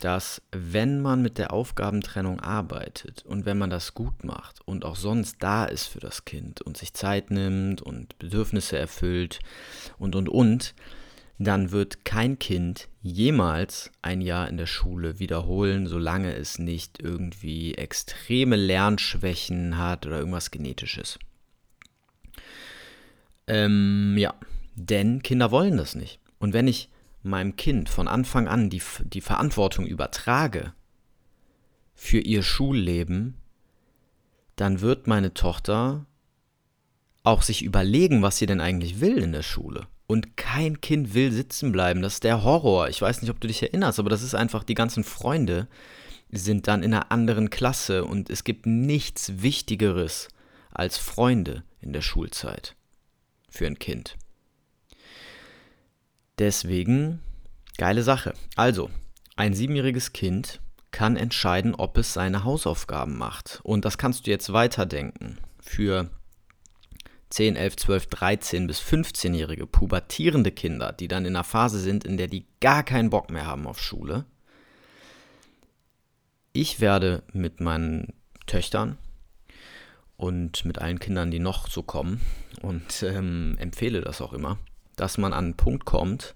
dass 0.00 0.42
wenn 0.50 1.00
man 1.00 1.22
mit 1.22 1.38
der 1.38 1.52
Aufgabentrennung 1.52 2.40
arbeitet 2.40 3.24
und 3.24 3.46
wenn 3.46 3.58
man 3.58 3.70
das 3.70 3.94
gut 3.94 4.24
macht 4.24 4.60
und 4.66 4.84
auch 4.84 4.96
sonst 4.96 5.36
da 5.40 5.64
ist 5.64 5.86
für 5.86 6.00
das 6.00 6.24
Kind 6.24 6.60
und 6.62 6.76
sich 6.76 6.94
Zeit 6.94 7.30
nimmt 7.30 7.80
und 7.80 8.18
Bedürfnisse 8.18 8.76
erfüllt 8.76 9.38
und 9.98 10.16
und 10.16 10.28
und, 10.28 10.74
dann 11.38 11.72
wird 11.72 12.04
kein 12.04 12.38
Kind 12.38 12.88
jemals 13.02 13.90
ein 14.02 14.20
Jahr 14.20 14.48
in 14.48 14.56
der 14.56 14.66
Schule 14.66 15.18
wiederholen, 15.18 15.86
solange 15.86 16.34
es 16.34 16.58
nicht 16.58 17.02
irgendwie 17.02 17.74
extreme 17.74 18.56
Lernschwächen 18.56 19.76
hat 19.76 20.06
oder 20.06 20.18
irgendwas 20.18 20.50
Genetisches. 20.50 21.18
Ähm, 23.46 24.14
ja, 24.16 24.34
denn 24.74 25.22
Kinder 25.22 25.50
wollen 25.50 25.76
das 25.76 25.94
nicht. 25.94 26.20
Und 26.38 26.52
wenn 26.52 26.68
ich 26.68 26.88
meinem 27.24 27.56
Kind 27.56 27.88
von 27.88 28.08
Anfang 28.08 28.48
an 28.48 28.70
die, 28.70 28.82
die 29.04 29.20
Verantwortung 29.20 29.86
übertrage 29.86 30.72
für 31.94 32.18
ihr 32.18 32.42
Schulleben, 32.42 33.34
dann 34.56 34.80
wird 34.80 35.06
meine 35.06 35.34
Tochter 35.34 36.06
auch 37.22 37.42
sich 37.42 37.62
überlegen, 37.62 38.22
was 38.22 38.38
sie 38.38 38.46
denn 38.46 38.60
eigentlich 38.60 39.00
will 39.00 39.18
in 39.18 39.32
der 39.32 39.42
Schule. 39.42 39.86
Und 40.06 40.36
kein 40.36 40.80
Kind 40.80 41.14
will 41.14 41.32
sitzen 41.32 41.72
bleiben. 41.72 42.02
Das 42.02 42.14
ist 42.14 42.24
der 42.24 42.44
Horror. 42.44 42.88
Ich 42.88 43.00
weiß 43.00 43.22
nicht, 43.22 43.30
ob 43.30 43.40
du 43.40 43.48
dich 43.48 43.62
erinnerst, 43.62 43.98
aber 43.98 44.10
das 44.10 44.22
ist 44.22 44.34
einfach, 44.34 44.62
die 44.62 44.74
ganzen 44.74 45.02
Freunde 45.02 45.66
sind 46.30 46.68
dann 46.68 46.82
in 46.82 46.92
einer 46.92 47.10
anderen 47.10 47.48
Klasse 47.48 48.04
und 48.04 48.28
es 48.28 48.44
gibt 48.44 48.66
nichts 48.66 49.42
Wichtigeres 49.42 50.28
als 50.70 50.98
Freunde 50.98 51.64
in 51.80 51.92
der 51.92 52.02
Schulzeit 52.02 52.76
für 53.48 53.66
ein 53.66 53.78
Kind. 53.78 54.16
Deswegen, 56.38 57.20
geile 57.78 58.02
Sache. 58.02 58.34
Also, 58.56 58.90
ein 59.36 59.54
siebenjähriges 59.54 60.12
Kind 60.12 60.60
kann 60.90 61.16
entscheiden, 61.16 61.74
ob 61.74 61.98
es 61.98 62.12
seine 62.12 62.44
Hausaufgaben 62.44 63.16
macht. 63.18 63.60
Und 63.62 63.84
das 63.84 63.98
kannst 63.98 64.26
du 64.26 64.30
jetzt 64.30 64.52
weiterdenken. 64.52 65.38
Für 65.60 66.10
10, 67.30 67.56
11, 67.56 67.76
12, 67.76 68.06
13 68.06 68.66
bis 68.68 68.80
15-jährige 68.80 69.66
pubertierende 69.66 70.52
Kinder, 70.52 70.92
die 70.92 71.08
dann 71.08 71.24
in 71.24 71.34
einer 71.34 71.42
Phase 71.42 71.80
sind, 71.80 72.04
in 72.04 72.16
der 72.16 72.28
die 72.28 72.46
gar 72.60 72.84
keinen 72.84 73.10
Bock 73.10 73.30
mehr 73.30 73.46
haben 73.46 73.66
auf 73.66 73.80
Schule. 73.80 74.24
Ich 76.52 76.80
werde 76.80 77.24
mit 77.32 77.60
meinen 77.60 78.12
Töchtern 78.46 78.98
und 80.16 80.64
mit 80.64 80.78
allen 80.78 81.00
Kindern, 81.00 81.32
die 81.32 81.40
noch 81.40 81.68
so 81.68 81.82
kommen, 81.82 82.20
und 82.62 83.02
ähm, 83.02 83.56
empfehle 83.58 84.00
das 84.00 84.20
auch 84.20 84.32
immer, 84.32 84.58
dass 84.96 85.18
man 85.18 85.32
an 85.32 85.44
einen 85.44 85.56
Punkt 85.56 85.84
kommt, 85.84 86.34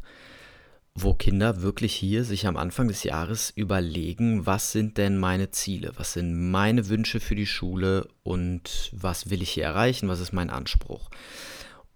wo 0.95 1.15
Kinder 1.15 1.63
wirklich 1.63 1.95
hier 1.95 2.25
sich 2.25 2.47
am 2.47 2.57
Anfang 2.57 2.89
des 2.89 3.05
Jahres 3.05 3.51
überlegen, 3.55 4.47
was 4.47 4.73
sind 4.73 4.99
denn 4.99 5.19
meine 5.19 5.51
Ziele, 5.51 5.93
was 5.97 6.15
sind 6.15 6.51
meine 6.51 6.89
Wünsche 6.89 7.21
für 7.21 7.35
die 7.35 7.47
Schule 7.47 8.09
und 8.23 8.91
was 8.93 9.31
will 9.31 9.43
ich 9.43 9.51
hier 9.51 9.65
erreichen, 9.65 10.09
was 10.09 10.21
ist 10.21 10.33
mein 10.33 10.51
Anspruch. 10.51 11.11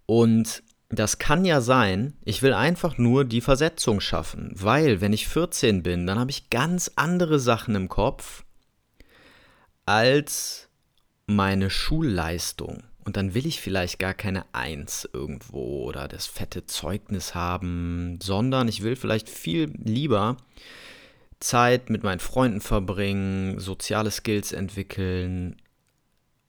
Und 0.05 0.63
das 0.89 1.17
kann 1.17 1.43
ja 1.43 1.61
sein, 1.61 2.13
ich 2.23 2.41
will 2.41 2.53
einfach 2.53 2.97
nur 2.97 3.25
die 3.25 3.41
Versetzung 3.41 3.99
schaffen, 3.99 4.51
weil 4.55 5.01
wenn 5.01 5.13
ich 5.13 5.27
14 5.27 5.83
bin, 5.83 6.05
dann 6.05 6.19
habe 6.19 6.31
ich 6.31 6.49
ganz 6.49 6.91
andere 6.95 7.39
Sachen 7.39 7.75
im 7.75 7.89
Kopf 7.89 8.43
als 9.85 10.69
meine 11.25 11.69
Schulleistung. 11.69 12.83
Und 13.05 13.17
dann 13.17 13.33
will 13.33 13.45
ich 13.45 13.59
vielleicht 13.59 13.99
gar 13.99 14.13
keine 14.13 14.45
Eins 14.53 15.07
irgendwo 15.11 15.83
oder 15.83 16.07
das 16.07 16.25
fette 16.25 16.65
Zeugnis 16.65 17.35
haben, 17.35 18.17
sondern 18.21 18.67
ich 18.67 18.81
will 18.81 18.95
vielleicht 18.95 19.29
viel 19.29 19.73
lieber 19.83 20.37
Zeit 21.39 21.89
mit 21.89 22.03
meinen 22.03 22.21
Freunden 22.21 22.61
verbringen, 22.61 23.59
soziale 23.59 24.09
Skills 24.09 24.53
entwickeln 24.53 25.57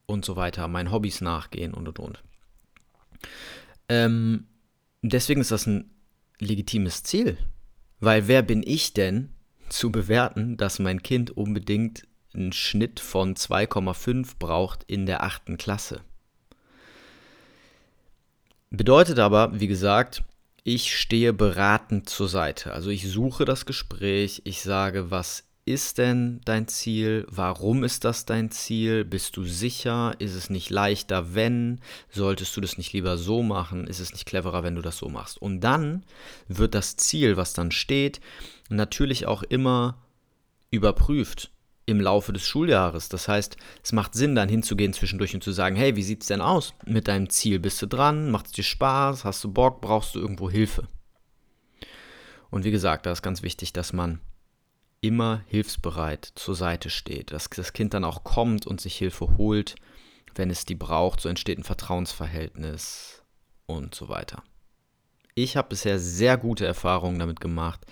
und 0.06 0.24
so 0.24 0.36
weiter, 0.36 0.68
meinen 0.68 0.92
Hobbys 0.92 1.20
nachgehen 1.20 1.74
und 1.74 1.88
und 1.88 1.98
und. 1.98 2.22
Ähm, 3.88 4.46
deswegen 5.02 5.40
ist 5.40 5.50
das 5.50 5.66
ein 5.66 5.90
legitimes 6.38 7.02
Ziel. 7.02 7.36
Weil 8.00 8.28
wer 8.28 8.42
bin 8.42 8.62
ich 8.64 8.92
denn 8.92 9.30
zu 9.68 9.90
bewerten, 9.90 10.56
dass 10.56 10.78
mein 10.78 11.02
Kind 11.02 11.30
unbedingt 11.30 12.06
einen 12.32 12.52
Schnitt 12.52 13.00
von 13.00 13.34
2,5 13.34 14.34
braucht 14.38 14.84
in 14.84 15.06
der 15.06 15.22
achten 15.22 15.56
Klasse? 15.56 16.02
Bedeutet 18.76 19.20
aber, 19.20 19.60
wie 19.60 19.68
gesagt, 19.68 20.24
ich 20.64 20.98
stehe 20.98 21.32
beratend 21.32 22.08
zur 22.08 22.28
Seite. 22.28 22.72
Also 22.72 22.90
ich 22.90 23.08
suche 23.08 23.44
das 23.44 23.66
Gespräch, 23.66 24.42
ich 24.44 24.62
sage, 24.62 25.12
was 25.12 25.44
ist 25.64 25.98
denn 25.98 26.40
dein 26.44 26.66
Ziel? 26.66 27.24
Warum 27.30 27.84
ist 27.84 28.04
das 28.04 28.26
dein 28.26 28.50
Ziel? 28.50 29.04
Bist 29.04 29.36
du 29.36 29.44
sicher? 29.44 30.16
Ist 30.18 30.34
es 30.34 30.50
nicht 30.50 30.70
leichter, 30.70 31.34
wenn? 31.36 31.80
Solltest 32.10 32.56
du 32.56 32.60
das 32.60 32.76
nicht 32.76 32.92
lieber 32.92 33.16
so 33.16 33.44
machen? 33.44 33.86
Ist 33.86 34.00
es 34.00 34.12
nicht 34.12 34.26
cleverer, 34.26 34.64
wenn 34.64 34.74
du 34.74 34.82
das 34.82 34.98
so 34.98 35.08
machst? 35.08 35.40
Und 35.40 35.60
dann 35.60 36.02
wird 36.48 36.74
das 36.74 36.96
Ziel, 36.96 37.36
was 37.36 37.52
dann 37.52 37.70
steht, 37.70 38.20
natürlich 38.70 39.26
auch 39.26 39.44
immer 39.44 39.98
überprüft 40.70 41.52
im 41.86 42.00
Laufe 42.00 42.32
des 42.32 42.46
Schuljahres. 42.46 43.08
Das 43.08 43.28
heißt, 43.28 43.56
es 43.82 43.92
macht 43.92 44.14
Sinn, 44.14 44.34
dann 44.34 44.48
hinzugehen 44.48 44.92
zwischendurch 44.92 45.34
und 45.34 45.44
zu 45.44 45.52
sagen, 45.52 45.76
hey, 45.76 45.96
wie 45.96 46.02
sieht 46.02 46.22
es 46.22 46.28
denn 46.28 46.40
aus 46.40 46.74
mit 46.86 47.08
deinem 47.08 47.28
Ziel? 47.28 47.58
Bist 47.58 47.80
du 47.82 47.86
dran? 47.86 48.30
Macht 48.30 48.46
es 48.46 48.52
dir 48.52 48.62
Spaß? 48.62 49.24
Hast 49.24 49.44
du 49.44 49.52
Bock? 49.52 49.80
Brauchst 49.80 50.14
du 50.14 50.20
irgendwo 50.20 50.50
Hilfe? 50.50 50.88
Und 52.50 52.64
wie 52.64 52.70
gesagt, 52.70 53.06
da 53.06 53.12
ist 53.12 53.22
ganz 53.22 53.42
wichtig, 53.42 53.72
dass 53.72 53.92
man 53.92 54.20
immer 55.00 55.42
hilfsbereit 55.48 56.32
zur 56.34 56.54
Seite 56.54 56.88
steht, 56.88 57.32
dass 57.32 57.50
das 57.50 57.72
Kind 57.72 57.92
dann 57.92 58.04
auch 58.04 58.24
kommt 58.24 58.66
und 58.66 58.80
sich 58.80 58.96
Hilfe 58.96 59.36
holt, 59.36 59.74
wenn 60.34 60.50
es 60.50 60.64
die 60.64 60.74
braucht. 60.74 61.20
So 61.20 61.28
entsteht 61.28 61.58
ein 61.58 61.64
Vertrauensverhältnis 61.64 63.22
und 63.66 63.94
so 63.94 64.08
weiter. 64.08 64.42
Ich 65.34 65.56
habe 65.56 65.68
bisher 65.70 65.98
sehr 65.98 66.36
gute 66.36 66.64
Erfahrungen 66.64 67.18
damit 67.18 67.40
gemacht, 67.40 67.84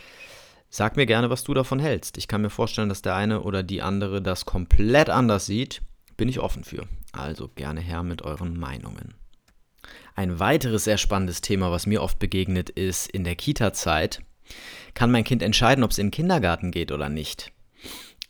Sag 0.75 0.97
mir 0.97 1.05
gerne, 1.05 1.29
was 1.29 1.45
du 1.45 1.53
davon 1.53 1.81
hältst. 1.81 2.17
Ich 2.17 2.29
kann 2.29 2.41
mir 2.41 2.49
vorstellen, 2.49 2.89
dass 2.89 3.03
der 3.03 3.15
eine 3.15 3.43
oder 3.43 3.63
die 3.63 3.83
andere 3.83 4.23
das 4.23 4.47
komplett 4.47 5.11
anders 5.11 5.45
sieht. 5.45 5.83
bin 6.17 6.31
ich 6.31 6.41
offen 6.41 6.65
für. 6.65 6.89
Also 7.13 7.49
gerne 7.49 7.81
her 7.81 8.03
mit 8.03 8.23
euren 8.23 8.59
Meinungen. 8.59 9.13
Ein 10.15 10.41
weiteres 10.41 10.85
sehr 10.85 10.97
spannendes 10.97 11.43
Thema, 11.43 11.71
was 11.71 11.85
mir 11.85 12.03
oft 12.03 12.19
begegnet, 12.19 12.71
ist 12.71 13.11
in 13.11 13.25
der 13.25 13.37
Kita-Zeit. 13.37 14.23
Kann 14.95 15.11
mein 15.11 15.25
Kind 15.25 15.43
entscheiden, 15.43 15.85
ob 15.85 15.91
es 15.91 15.99
in 15.99 16.07
den 16.07 16.13
Kindergarten 16.13 16.71
geht 16.71 16.91
oder 16.91 17.11
nicht? 17.11 17.53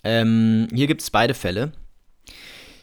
Ähm, 0.02 0.66
hier 0.75 0.88
gibt 0.88 1.02
es 1.02 1.11
beide 1.11 1.34
Fälle. 1.34 1.70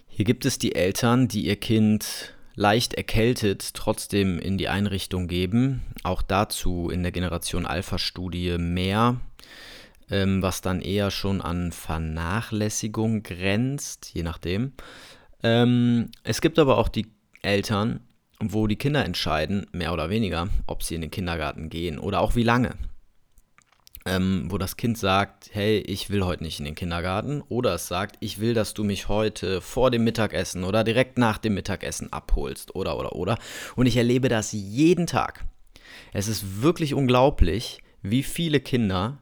Hier 0.08 0.24
gibt 0.24 0.46
es 0.46 0.58
die 0.58 0.76
Eltern, 0.76 1.28
die 1.28 1.48
ihr 1.48 1.58
Kind 1.58 2.34
leicht 2.56 2.94
erkältet 2.94 3.74
trotzdem 3.74 4.40
in 4.40 4.58
die 4.58 4.70
Einrichtung 4.70 5.28
geben. 5.28 5.82
Auch 6.04 6.22
dazu 6.22 6.90
in 6.90 7.04
der 7.04 7.12
Generation 7.12 7.66
Alpha-Studie 7.66 8.58
mehr, 8.58 9.20
ähm, 10.12 10.42
was 10.42 10.62
dann 10.62 10.82
eher 10.82 11.12
schon 11.12 11.42
an 11.42 11.72
Vernachlässigung 11.72 13.24
grenzt, 13.24 14.12
je 14.14 14.24
nachdem. 14.24 14.74
Ähm, 15.44 16.10
es 16.24 16.42
gibt 16.42 16.60
aber 16.60 16.78
auch 16.78 16.90
die 16.90 17.08
Eltern, 17.42 18.02
wo 18.42 18.68
die 18.68 18.76
Kinder 18.76 19.04
entscheiden, 19.06 19.68
mehr 19.72 19.94
oder 19.94 20.10
weniger, 20.10 20.50
ob 20.68 20.84
sie 20.84 20.96
in 20.96 21.02
den 21.02 21.12
Kindergarten 21.12 21.70
gehen 21.70 22.00
oder 22.00 22.22
auch 22.22 22.36
wie 22.36 22.44
lange. 22.44 22.76
Ähm, 24.06 24.46
wo 24.50 24.58
das 24.58 24.78
Kind 24.78 24.98
sagt, 24.98 25.50
hey, 25.52 25.80
ich 25.80 26.10
will 26.10 26.24
heute 26.24 26.44
nicht 26.44 26.60
in 26.60 26.66
den 26.66 26.74
Kindergarten. 26.74 27.42
Oder 27.50 27.76
es 27.76 27.88
sagt, 27.88 28.16
ich 28.22 28.40
will, 28.40 28.54
dass 28.54 28.74
du 28.74 28.86
mich 28.86 29.10
heute 29.10 29.60
vor 29.60 29.92
dem 29.92 30.06
Mittagessen 30.06 30.64
oder 30.64 30.86
direkt 30.86 31.18
nach 31.18 31.38
dem 31.38 31.54
Mittagessen 31.54 32.12
abholst. 32.12 32.74
Oder, 32.76 32.98
oder, 32.98 33.14
oder. 33.14 33.38
Und 33.76 33.88
ich 33.88 33.98
erlebe 33.98 34.30
das 34.30 34.54
jeden 34.54 35.06
Tag. 35.06 35.46
Es 36.14 36.30
ist 36.30 36.62
wirklich 36.62 36.94
unglaublich, 36.94 37.84
wie 38.02 38.24
viele 38.24 38.62
Kinder 38.62 39.22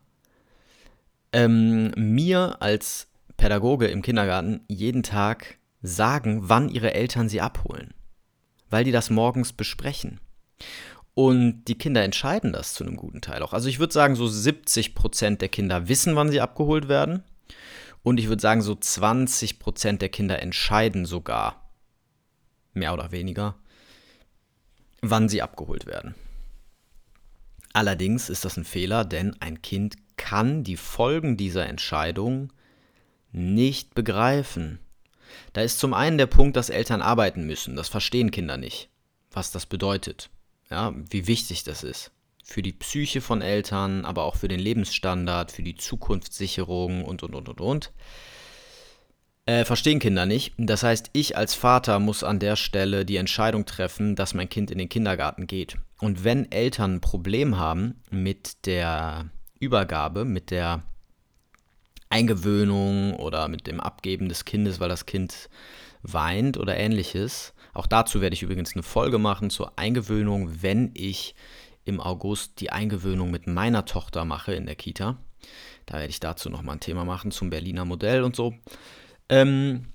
ähm, 1.34 1.92
mir 1.96 2.58
als 2.62 3.08
Pädagoge 3.38 3.88
im 3.88 4.02
Kindergarten 4.02 4.62
jeden 4.68 5.04
Tag 5.04 5.58
sagen, 5.82 6.42
wann 6.44 6.70
ihre 6.70 6.94
Eltern 6.94 7.30
sie 7.30 7.42
abholen 7.42 7.94
weil 8.70 8.84
die 8.84 8.92
das 8.92 9.10
morgens 9.10 9.54
besprechen. 9.54 10.20
Und 11.14 11.66
die 11.66 11.78
Kinder 11.78 12.04
entscheiden 12.04 12.54
das 12.54 12.74
zu 12.74 12.84
einem 12.84 12.96
guten 12.96 13.22
Teil 13.22 13.42
auch. 13.42 13.54
Also 13.54 13.70
ich 13.70 13.80
würde 13.80 13.94
sagen, 13.94 14.16
so 14.16 14.28
70 14.28 14.94
Prozent 14.94 15.42
der 15.42 15.50
Kinder 15.50 15.88
wissen, 15.88 16.16
wann 16.16 16.30
sie 16.30 16.42
abgeholt 16.42 16.88
werden. 16.90 17.24
Und 18.04 18.20
ich 18.20 18.28
würde 18.28 18.42
sagen, 18.42 18.62
so 18.62 18.76
20 18.76 19.60
Prozent 19.60 20.02
der 20.02 20.10
Kinder 20.10 20.42
entscheiden 20.42 21.06
sogar, 21.06 21.72
mehr 22.74 22.94
oder 22.94 23.12
weniger, 23.12 23.56
wann 25.02 25.28
sie 25.28 25.42
abgeholt 25.42 25.88
werden. 25.88 26.14
Allerdings 27.74 28.30
ist 28.30 28.46
das 28.46 28.58
ein 28.58 28.64
Fehler, 28.64 29.04
denn 29.04 29.36
ein 29.40 29.62
Kind 29.62 29.96
kann 30.18 30.64
die 30.64 30.78
Folgen 30.78 31.38
dieser 31.38 31.68
Entscheidung 31.68 32.52
nicht 33.32 33.96
begreifen. 33.96 34.80
Da 35.54 35.62
ist 35.62 35.80
zum 35.80 35.94
einen 35.94 36.18
der 36.18 36.26
Punkt, 36.26 36.58
dass 36.58 36.70
Eltern 36.70 37.02
arbeiten 37.02 37.46
müssen. 37.46 37.76
Das 37.76 37.90
verstehen 37.90 38.32
Kinder 38.32 38.58
nicht, 38.58 38.90
was 39.32 39.52
das 39.52 39.66
bedeutet. 39.66 40.30
Ja, 40.70 40.94
wie 41.10 41.28
wichtig 41.28 41.64
das 41.64 41.84
ist. 41.84 42.12
Für 42.44 42.62
die 42.62 42.74
Psyche 42.74 43.22
von 43.22 43.42
Eltern, 43.42 44.06
aber 44.06 44.24
auch 44.24 44.36
für 44.36 44.48
den 44.48 44.60
Lebensstandard, 44.60 45.52
für 45.52 45.64
die 45.64 45.76
Zukunftssicherung 45.76 47.04
und, 47.04 47.24
und, 47.24 47.36
und, 47.36 47.50
und, 47.50 47.62
und. 47.62 47.92
Äh, 49.46 49.64
verstehen 49.64 50.00
Kinder 50.00 50.26
nicht. 50.26 50.54
Das 50.58 50.84
heißt, 50.84 51.10
ich 51.14 51.38
als 51.38 51.54
Vater 51.54 52.00
muss 52.00 52.24
an 52.24 52.40
der 52.40 52.58
Stelle 52.58 53.06
die 53.06 53.16
Entscheidung 53.16 53.66
treffen, 53.66 54.16
dass 54.16 54.34
mein 54.34 54.50
Kind 54.50 54.72
in 54.72 54.78
den 54.78 54.90
Kindergarten 54.90 55.48
geht. 55.48 55.78
Und 56.00 56.24
wenn 56.24 56.52
Eltern 56.52 56.96
ein 56.96 57.02
Problem 57.02 57.58
haben 57.58 58.02
mit 58.10 58.66
der 58.66 59.30
Übergabe, 59.60 60.26
mit 60.26 60.52
der 60.52 60.84
Eingewöhnung 62.10 63.16
oder 63.16 63.48
mit 63.48 63.68
dem 63.68 63.80
Abgeben 63.80 64.30
des 64.30 64.46
Kindes, 64.46 64.80
weil 64.80 64.90
das 64.90 65.06
Kind 65.06 65.50
weint 66.04 66.58
oder 66.58 66.78
ähnliches. 66.78 67.54
Auch 67.74 67.88
dazu 67.88 68.22
werde 68.22 68.34
ich 68.34 68.44
übrigens 68.44 68.74
eine 68.74 68.84
Folge 68.84 69.18
machen 69.18 69.50
zur 69.50 69.78
Eingewöhnung, 69.78 70.62
wenn 70.62 70.92
ich 70.94 71.36
im 71.86 72.00
August 72.00 72.60
die 72.60 72.72
Eingewöhnung 72.72 73.32
mit 73.32 73.48
meiner 73.48 73.86
Tochter 73.86 74.26
mache 74.26 74.54
in 74.54 74.66
der 74.66 74.76
Kita. 74.76 75.18
Da 75.86 75.96
werde 75.96 76.10
ich 76.10 76.20
dazu 76.20 76.50
nochmal 76.50 76.76
ein 76.76 76.82
Thema 76.82 77.06
machen 77.06 77.32
zum 77.32 77.50
Berliner 77.50 77.86
Modell 77.86 78.24
und 78.24 78.36
so. 78.36 78.54
Ähm, 79.30 79.88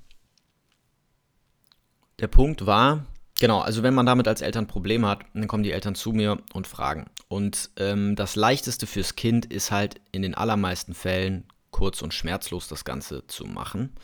der 2.18 2.28
Punkt 2.28 2.66
war, 2.66 3.06
genau, 3.42 3.58
also 3.58 3.82
wenn 3.82 3.92
man 3.92 4.06
damit 4.06 4.28
als 4.28 4.40
Eltern 4.40 4.68
Probleme 4.68 5.08
hat, 5.08 5.24
dann 5.34 5.48
kommen 5.48 5.64
die 5.64 5.72
Eltern 5.72 5.96
zu 5.96 6.12
mir 6.12 6.38
und 6.52 6.68
fragen. 6.68 7.06
Und 7.26 7.70
ähm, 7.76 8.14
das 8.14 8.36
Leichteste 8.36 8.86
fürs 8.86 9.16
Kind 9.16 9.46
ist 9.46 9.72
halt 9.72 10.00
in 10.12 10.22
den 10.22 10.36
allermeisten 10.36 10.94
Fällen 10.94 11.42
kurz 11.72 12.02
und 12.02 12.14
schmerzlos 12.14 12.68
das 12.68 12.84
Ganze 12.84 13.26
zu 13.26 13.44
machen. 13.44 13.94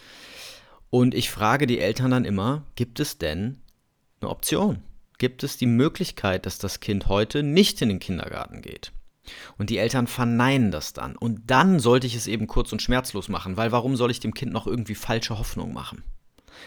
Und 0.91 1.15
ich 1.15 1.31
frage 1.31 1.69
die 1.69 1.79
Eltern 1.79 2.11
dann 2.11 2.25
immer, 2.25 2.65
gibt 2.75 2.99
es 2.99 3.19
denn 3.19 3.63
eine 4.21 4.29
Option? 4.29 4.83
Gibt 5.19 5.45
es 5.45 5.57
die 5.57 5.67
Möglichkeit, 5.67 6.45
dass 6.45 6.59
das 6.59 6.81
Kind 6.81 7.07
heute 7.07 7.45
nicht 7.45 7.81
in 7.81 7.91
den 7.91 8.01
Kindergarten 8.01 8.61
geht? 8.61 8.91
Und 9.57 9.71
die 9.71 9.79
Eltern 9.79 10.09
verneinen 10.09 10.73
das 10.73 10.95
dann. 10.95 11.15
Und 11.15 11.43
dann 11.49 11.79
sollte 11.79 12.09
ich 12.09 12.17
es 12.17 12.27
eben 12.27 12.49
kurz 12.49 12.73
und 12.73 12.83
schmerzlos 12.83 13.29
machen, 13.29 13.57
weil 13.57 13.71
warum 13.71 13.95
soll 13.95 14.11
ich 14.11 14.19
dem 14.19 14.35
Kind 14.35 14.53
noch 14.53 14.67
irgendwie 14.67 14.97
falsche 14.97 15.39
Hoffnung 15.39 15.73
machen? 15.73 16.03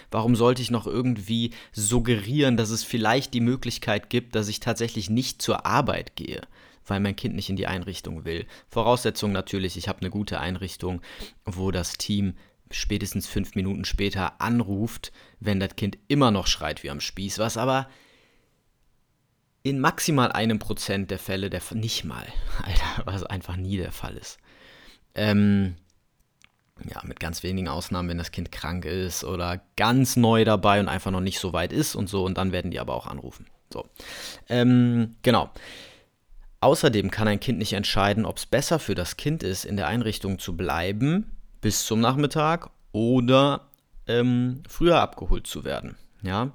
Warum 0.09 0.35
sollte 0.35 0.61
ich 0.61 0.71
noch 0.71 0.87
irgendwie 0.87 1.51
suggerieren, 1.71 2.57
dass 2.57 2.69
es 2.69 2.83
vielleicht 2.83 3.33
die 3.33 3.41
Möglichkeit 3.41 4.09
gibt, 4.09 4.35
dass 4.35 4.47
ich 4.47 4.59
tatsächlich 4.59 5.09
nicht 5.09 5.41
zur 5.41 5.65
Arbeit 5.65 6.15
gehe? 6.15 6.41
weil 6.87 6.99
mein 6.99 7.15
Kind 7.15 7.35
nicht 7.35 7.49
in 7.49 7.55
die 7.55 7.67
Einrichtung 7.67 8.25
will. 8.25 8.45
Voraussetzung 8.67 9.31
natürlich, 9.31 9.77
ich 9.77 9.87
habe 9.87 10.01
eine 10.01 10.09
gute 10.09 10.39
Einrichtung, 10.39 11.01
wo 11.45 11.71
das 11.71 11.93
Team 11.93 12.33
spätestens 12.69 13.27
fünf 13.27 13.55
Minuten 13.55 13.85
später 13.85 14.41
anruft, 14.41 15.11
wenn 15.39 15.59
das 15.59 15.75
Kind 15.75 15.97
immer 16.07 16.31
noch 16.31 16.47
schreit 16.47 16.83
wie 16.83 16.89
am 16.89 16.99
Spieß, 16.99 17.39
was 17.39 17.57
aber 17.57 17.87
in 19.63 19.79
maximal 19.79 20.31
einem 20.31 20.59
Prozent 20.59 21.11
der 21.11 21.19
Fälle 21.19 21.49
der 21.49 21.61
nicht 21.73 22.03
mal, 22.03 22.25
Alter, 22.63 23.05
was 23.05 23.23
einfach 23.23 23.55
nie 23.55 23.77
der 23.77 23.91
Fall 23.91 24.17
ist. 24.17 24.37
Ähm, 25.13 25.75
ja, 26.89 27.01
mit 27.03 27.19
ganz 27.19 27.43
wenigen 27.43 27.67
Ausnahmen, 27.67 28.09
wenn 28.09 28.17
das 28.17 28.31
Kind 28.31 28.51
krank 28.51 28.85
ist 28.85 29.23
oder 29.23 29.61
ganz 29.75 30.15
neu 30.15 30.45
dabei 30.45 30.79
und 30.79 30.87
einfach 30.87 31.11
noch 31.11 31.21
nicht 31.21 31.39
so 31.39 31.53
weit 31.53 31.73
ist 31.73 31.95
und 31.95 32.09
so, 32.09 32.25
und 32.25 32.37
dann 32.37 32.51
werden 32.51 32.71
die 32.71 32.79
aber 32.79 32.95
auch 32.95 33.07
anrufen. 33.07 33.45
So. 33.71 33.85
Ähm, 34.49 35.15
genau. 35.21 35.49
Außerdem 36.59 37.09
kann 37.09 37.27
ein 37.27 37.39
Kind 37.39 37.57
nicht 37.57 37.73
entscheiden, 37.73 38.25
ob 38.25 38.37
es 38.37 38.45
besser 38.45 38.77
für 38.77 38.93
das 38.93 39.17
Kind 39.17 39.41
ist, 39.41 39.65
in 39.65 39.77
der 39.77 39.87
Einrichtung 39.87 40.37
zu 40.37 40.55
bleiben 40.55 41.31
bis 41.59 41.85
zum 41.85 41.99
Nachmittag 41.99 42.69
oder 42.91 43.67
ähm, 44.07 44.61
früher 44.67 44.99
abgeholt 44.99 45.47
zu 45.47 45.63
werden. 45.63 45.95
Ja? 46.21 46.51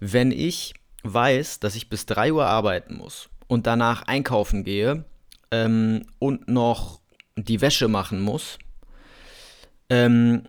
Wenn 0.00 0.32
ich 0.32 0.74
weiß, 1.02 1.60
dass 1.60 1.76
ich 1.76 1.88
bis 1.88 2.06
3 2.06 2.32
Uhr 2.32 2.46
arbeiten 2.46 2.96
muss 2.96 3.28
und 3.46 3.66
danach 3.66 4.02
einkaufen 4.02 4.64
gehe 4.64 5.04
ähm, 5.50 6.04
und 6.18 6.48
noch 6.48 7.00
die 7.36 7.60
Wäsche 7.60 7.88
machen 7.88 8.20
muss 8.20 8.58
ähm, 9.90 10.44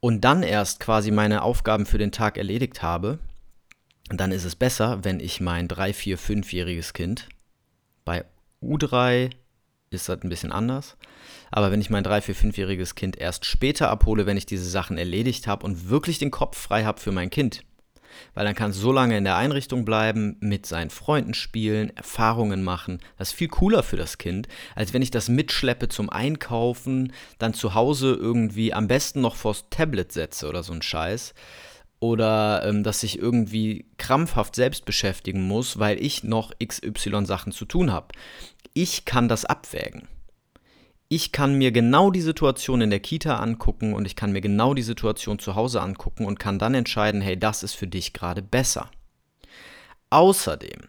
und 0.00 0.22
dann 0.22 0.42
erst 0.42 0.80
quasi 0.80 1.10
meine 1.10 1.42
Aufgaben 1.42 1.86
für 1.86 1.98
den 1.98 2.12
Tag 2.12 2.38
erledigt 2.38 2.82
habe, 2.82 3.18
dann 4.08 4.32
ist 4.32 4.44
es 4.44 4.56
besser, 4.56 5.04
wenn 5.04 5.20
ich 5.20 5.40
mein 5.40 5.68
3, 5.68 5.92
4, 5.92 6.18
5-jähriges 6.18 6.92
Kind 6.92 7.28
bei 8.04 8.24
U3 8.62 9.30
ist 9.90 10.08
das 10.08 10.22
ein 10.22 10.28
bisschen 10.28 10.52
anders. 10.52 10.96
Aber 11.50 11.70
wenn 11.70 11.80
ich 11.80 11.90
mein 11.90 12.04
3-, 12.04 12.22
4-, 12.22 12.52
5-jähriges 12.52 12.94
Kind 12.94 13.16
erst 13.16 13.44
später 13.44 13.90
abhole, 13.90 14.26
wenn 14.26 14.36
ich 14.36 14.46
diese 14.46 14.68
Sachen 14.68 14.98
erledigt 14.98 15.46
habe 15.46 15.64
und 15.64 15.88
wirklich 15.88 16.18
den 16.18 16.30
Kopf 16.30 16.58
frei 16.58 16.84
habe 16.84 17.00
für 17.00 17.12
mein 17.12 17.30
Kind, 17.30 17.64
weil 18.34 18.44
dann 18.44 18.54
kann 18.54 18.70
es 18.70 18.76
so 18.76 18.92
lange 18.92 19.16
in 19.16 19.24
der 19.24 19.36
Einrichtung 19.36 19.84
bleiben, 19.84 20.36
mit 20.40 20.66
seinen 20.66 20.90
Freunden 20.90 21.34
spielen, 21.34 21.96
Erfahrungen 21.96 22.62
machen. 22.62 23.00
Das 23.16 23.28
ist 23.28 23.34
viel 23.34 23.48
cooler 23.48 23.82
für 23.82 23.96
das 23.96 24.18
Kind, 24.18 24.48
als 24.74 24.92
wenn 24.92 25.02
ich 25.02 25.10
das 25.10 25.28
mitschleppe 25.28 25.88
zum 25.88 26.10
Einkaufen, 26.10 27.12
dann 27.38 27.54
zu 27.54 27.74
Hause 27.74 28.14
irgendwie 28.14 28.72
am 28.72 28.88
besten 28.88 29.20
noch 29.20 29.36
vors 29.36 29.66
Tablet 29.70 30.12
setze 30.12 30.48
oder 30.48 30.62
so 30.62 30.72
ein 30.72 30.82
Scheiß 30.82 31.34
oder 32.00 32.62
ähm, 32.64 32.84
dass 32.84 33.02
ich 33.02 33.18
irgendwie 33.18 33.86
krampfhaft 33.96 34.54
selbst 34.54 34.84
beschäftigen 34.84 35.42
muss, 35.42 35.78
weil 35.78 36.02
ich 36.02 36.22
noch 36.24 36.52
XY 36.64 37.26
Sachen 37.26 37.52
zu 37.52 37.64
tun 37.64 37.92
habe. 37.92 38.08
Ich 38.74 39.04
kann 39.04 39.28
das 39.28 39.44
abwägen. 39.44 40.06
Ich 41.10 41.32
kann 41.32 41.54
mir 41.54 41.72
genau 41.72 42.10
die 42.10 42.20
Situation 42.20 42.82
in 42.82 42.90
der 42.90 43.00
Kita 43.00 43.38
angucken 43.38 43.94
und 43.94 44.04
ich 44.04 44.14
kann 44.14 44.30
mir 44.30 44.42
genau 44.42 44.74
die 44.74 44.82
Situation 44.82 45.38
zu 45.38 45.54
Hause 45.54 45.80
angucken 45.80 46.26
und 46.26 46.38
kann 46.38 46.58
dann 46.58 46.74
entscheiden, 46.74 47.22
hey, 47.22 47.38
das 47.38 47.62
ist 47.62 47.74
für 47.74 47.86
dich 47.86 48.12
gerade 48.12 48.42
besser. 48.42 48.90
Außerdem 50.10 50.88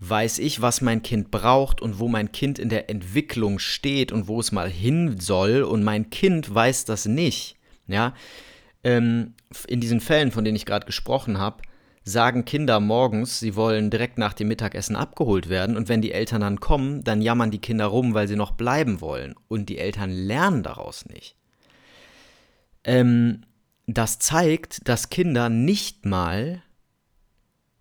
weiß 0.00 0.38
ich, 0.38 0.62
was 0.62 0.80
mein 0.80 1.02
Kind 1.02 1.30
braucht 1.30 1.82
und 1.82 1.98
wo 1.98 2.08
mein 2.08 2.32
Kind 2.32 2.58
in 2.58 2.70
der 2.70 2.88
Entwicklung 2.88 3.58
steht 3.58 4.10
und 4.10 4.26
wo 4.26 4.40
es 4.40 4.52
mal 4.52 4.70
hin 4.70 5.20
soll 5.20 5.62
und 5.62 5.84
mein 5.84 6.08
Kind 6.08 6.54
weiß 6.54 6.86
das 6.86 7.04
nicht. 7.04 7.56
Ja, 7.88 8.14
ähm, 8.84 9.34
in 9.68 9.80
diesen 9.80 10.00
Fällen, 10.00 10.32
von 10.32 10.44
denen 10.44 10.56
ich 10.56 10.66
gerade 10.66 10.86
gesprochen 10.86 11.38
habe, 11.38 11.62
sagen 12.08 12.44
Kinder 12.44 12.78
morgens, 12.78 13.40
sie 13.40 13.56
wollen 13.56 13.90
direkt 13.90 14.16
nach 14.16 14.32
dem 14.32 14.46
Mittagessen 14.46 14.94
abgeholt 14.94 15.48
werden 15.48 15.76
und 15.76 15.88
wenn 15.88 16.00
die 16.00 16.12
Eltern 16.12 16.40
dann 16.40 16.60
kommen, 16.60 17.02
dann 17.02 17.20
jammern 17.20 17.50
die 17.50 17.58
Kinder 17.58 17.86
rum, 17.86 18.14
weil 18.14 18.28
sie 18.28 18.36
noch 18.36 18.52
bleiben 18.52 19.00
wollen 19.00 19.34
und 19.48 19.68
die 19.68 19.78
Eltern 19.78 20.10
lernen 20.10 20.62
daraus 20.62 21.04
nicht. 21.06 21.34
Ähm, 22.84 23.42
das 23.88 24.20
zeigt, 24.20 24.88
dass 24.88 25.10
Kinder 25.10 25.48
nicht 25.48 26.06
mal 26.06 26.62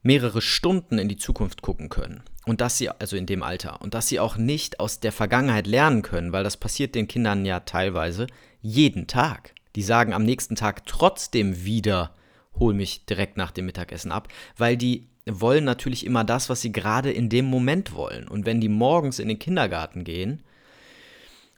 mehrere 0.01 0.41
Stunden 0.41 0.97
in 0.97 1.07
die 1.07 1.17
Zukunft 1.17 1.61
gucken 1.61 1.89
können. 1.89 2.23
Und 2.47 2.61
dass 2.61 2.77
sie, 2.77 2.89
also 2.89 3.15
in 3.15 3.25
dem 3.25 3.41
Alter, 3.41 3.81
und 3.81 3.93
dass 3.93 4.07
sie 4.07 4.19
auch 4.19 4.37
nicht 4.37 4.79
aus 4.79 4.99
der 4.99 5.11
Vergangenheit 5.11 5.65
lernen 5.65 6.03
können, 6.03 6.31
weil 6.31 6.43
das 6.43 6.57
passiert 6.57 6.93
den 6.93 7.07
Kindern 7.07 7.43
ja 7.43 7.61
teilweise 7.61 8.27
jeden 8.61 9.07
Tag. 9.07 9.53
Die 9.75 9.81
sagen 9.81 10.13
am 10.13 10.23
nächsten 10.23 10.55
Tag 10.55 10.85
trotzdem 10.85 11.65
wieder, 11.65 12.13
hol 12.59 12.73
mich 12.73 13.05
direkt 13.05 13.37
nach 13.37 13.51
dem 13.51 13.65
Mittagessen 13.65 14.11
ab, 14.11 14.27
weil 14.57 14.77
die 14.77 15.07
wollen 15.25 15.63
natürlich 15.63 16.05
immer 16.05 16.23
das, 16.23 16.49
was 16.49 16.61
sie 16.61 16.71
gerade 16.71 17.11
in 17.11 17.29
dem 17.29 17.45
Moment 17.45 17.93
wollen. 17.93 18.27
Und 18.27 18.45
wenn 18.45 18.61
die 18.61 18.69
morgens 18.69 19.19
in 19.19 19.27
den 19.27 19.39
Kindergarten 19.39 20.03
gehen, 20.03 20.43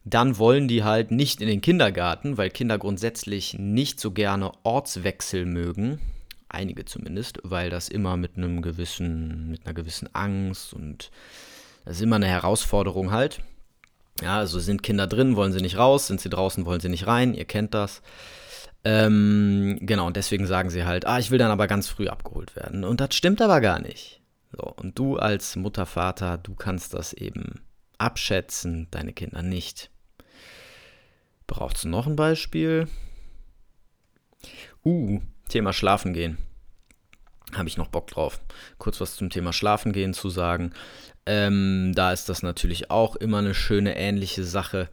dann 0.05 0.37
wollen 0.37 0.69
die 0.69 0.83
halt 0.83 1.11
nicht 1.11 1.41
in 1.41 1.47
den 1.47 1.59
Kindergarten, 1.61 2.37
weil 2.37 2.49
Kinder 2.49 2.77
grundsätzlich 2.77 3.57
nicht 3.59 3.99
so 3.99 4.11
gerne 4.11 4.51
Ortswechsel 4.63 5.45
mögen 5.45 5.99
einige 6.49 6.85
zumindest, 6.85 7.39
weil 7.43 7.69
das 7.69 7.89
immer 7.89 8.17
mit 8.17 8.37
einem 8.37 8.61
gewissen, 8.61 9.49
mit 9.49 9.65
einer 9.65 9.73
gewissen 9.73 10.09
Angst 10.13 10.73
und 10.73 11.11
das 11.85 11.97
ist 11.97 12.01
immer 12.01 12.17
eine 12.17 12.27
Herausforderung 12.27 13.11
halt. 13.11 13.41
Ja, 14.21 14.37
also 14.37 14.59
sind 14.59 14.83
Kinder 14.83 15.07
drin, 15.07 15.35
wollen 15.35 15.53
sie 15.53 15.61
nicht 15.61 15.77
raus, 15.77 16.07
sind 16.07 16.19
sie 16.19 16.29
draußen, 16.29 16.65
wollen 16.65 16.79
sie 16.79 16.89
nicht 16.89 17.07
rein, 17.07 17.33
ihr 17.33 17.45
kennt 17.45 17.73
das. 17.73 18.01
Ähm, 18.83 19.79
genau, 19.81 20.07
und 20.07 20.15
deswegen 20.15 20.47
sagen 20.47 20.69
sie 20.69 20.85
halt, 20.85 21.05
ah, 21.05 21.19
ich 21.19 21.31
will 21.31 21.39
dann 21.39 21.51
aber 21.51 21.67
ganz 21.67 21.87
früh 21.87 22.07
abgeholt 22.07 22.55
werden. 22.55 22.83
Und 22.83 23.01
das 23.01 23.15
stimmt 23.15 23.41
aber 23.41 23.59
gar 23.59 23.81
nicht. 23.81 24.21
So, 24.51 24.63
und 24.63 24.97
du 24.97 25.17
als 25.17 25.55
Mutter, 25.55 25.85
Vater, 25.85 26.37
du 26.37 26.55
kannst 26.55 26.93
das 26.93 27.13
eben 27.13 27.61
abschätzen, 27.97 28.87
deine 28.91 29.13
Kinder 29.13 29.41
nicht. 29.41 29.89
Brauchst 31.47 31.83
du 31.83 31.89
noch 31.89 32.07
ein 32.07 32.15
Beispiel? 32.15 32.87
Uh, 34.85 35.19
Thema 35.49 35.73
Schlafen 35.73 36.13
gehen. 36.13 36.37
Habe 37.53 37.67
ich 37.67 37.77
noch 37.77 37.87
Bock 37.87 38.07
drauf, 38.07 38.41
kurz 38.77 38.99
was 38.99 39.15
zum 39.15 39.29
Thema 39.29 39.53
Schlafen 39.53 39.93
gehen 39.93 40.13
zu 40.13 40.29
sagen. 40.29 40.73
Ähm, 41.25 41.93
da 41.95 42.11
ist 42.11 42.29
das 42.29 42.43
natürlich 42.43 42.91
auch 42.91 43.15
immer 43.15 43.39
eine 43.39 43.53
schöne 43.53 43.97
ähnliche 43.97 44.43
Sache. 44.43 44.89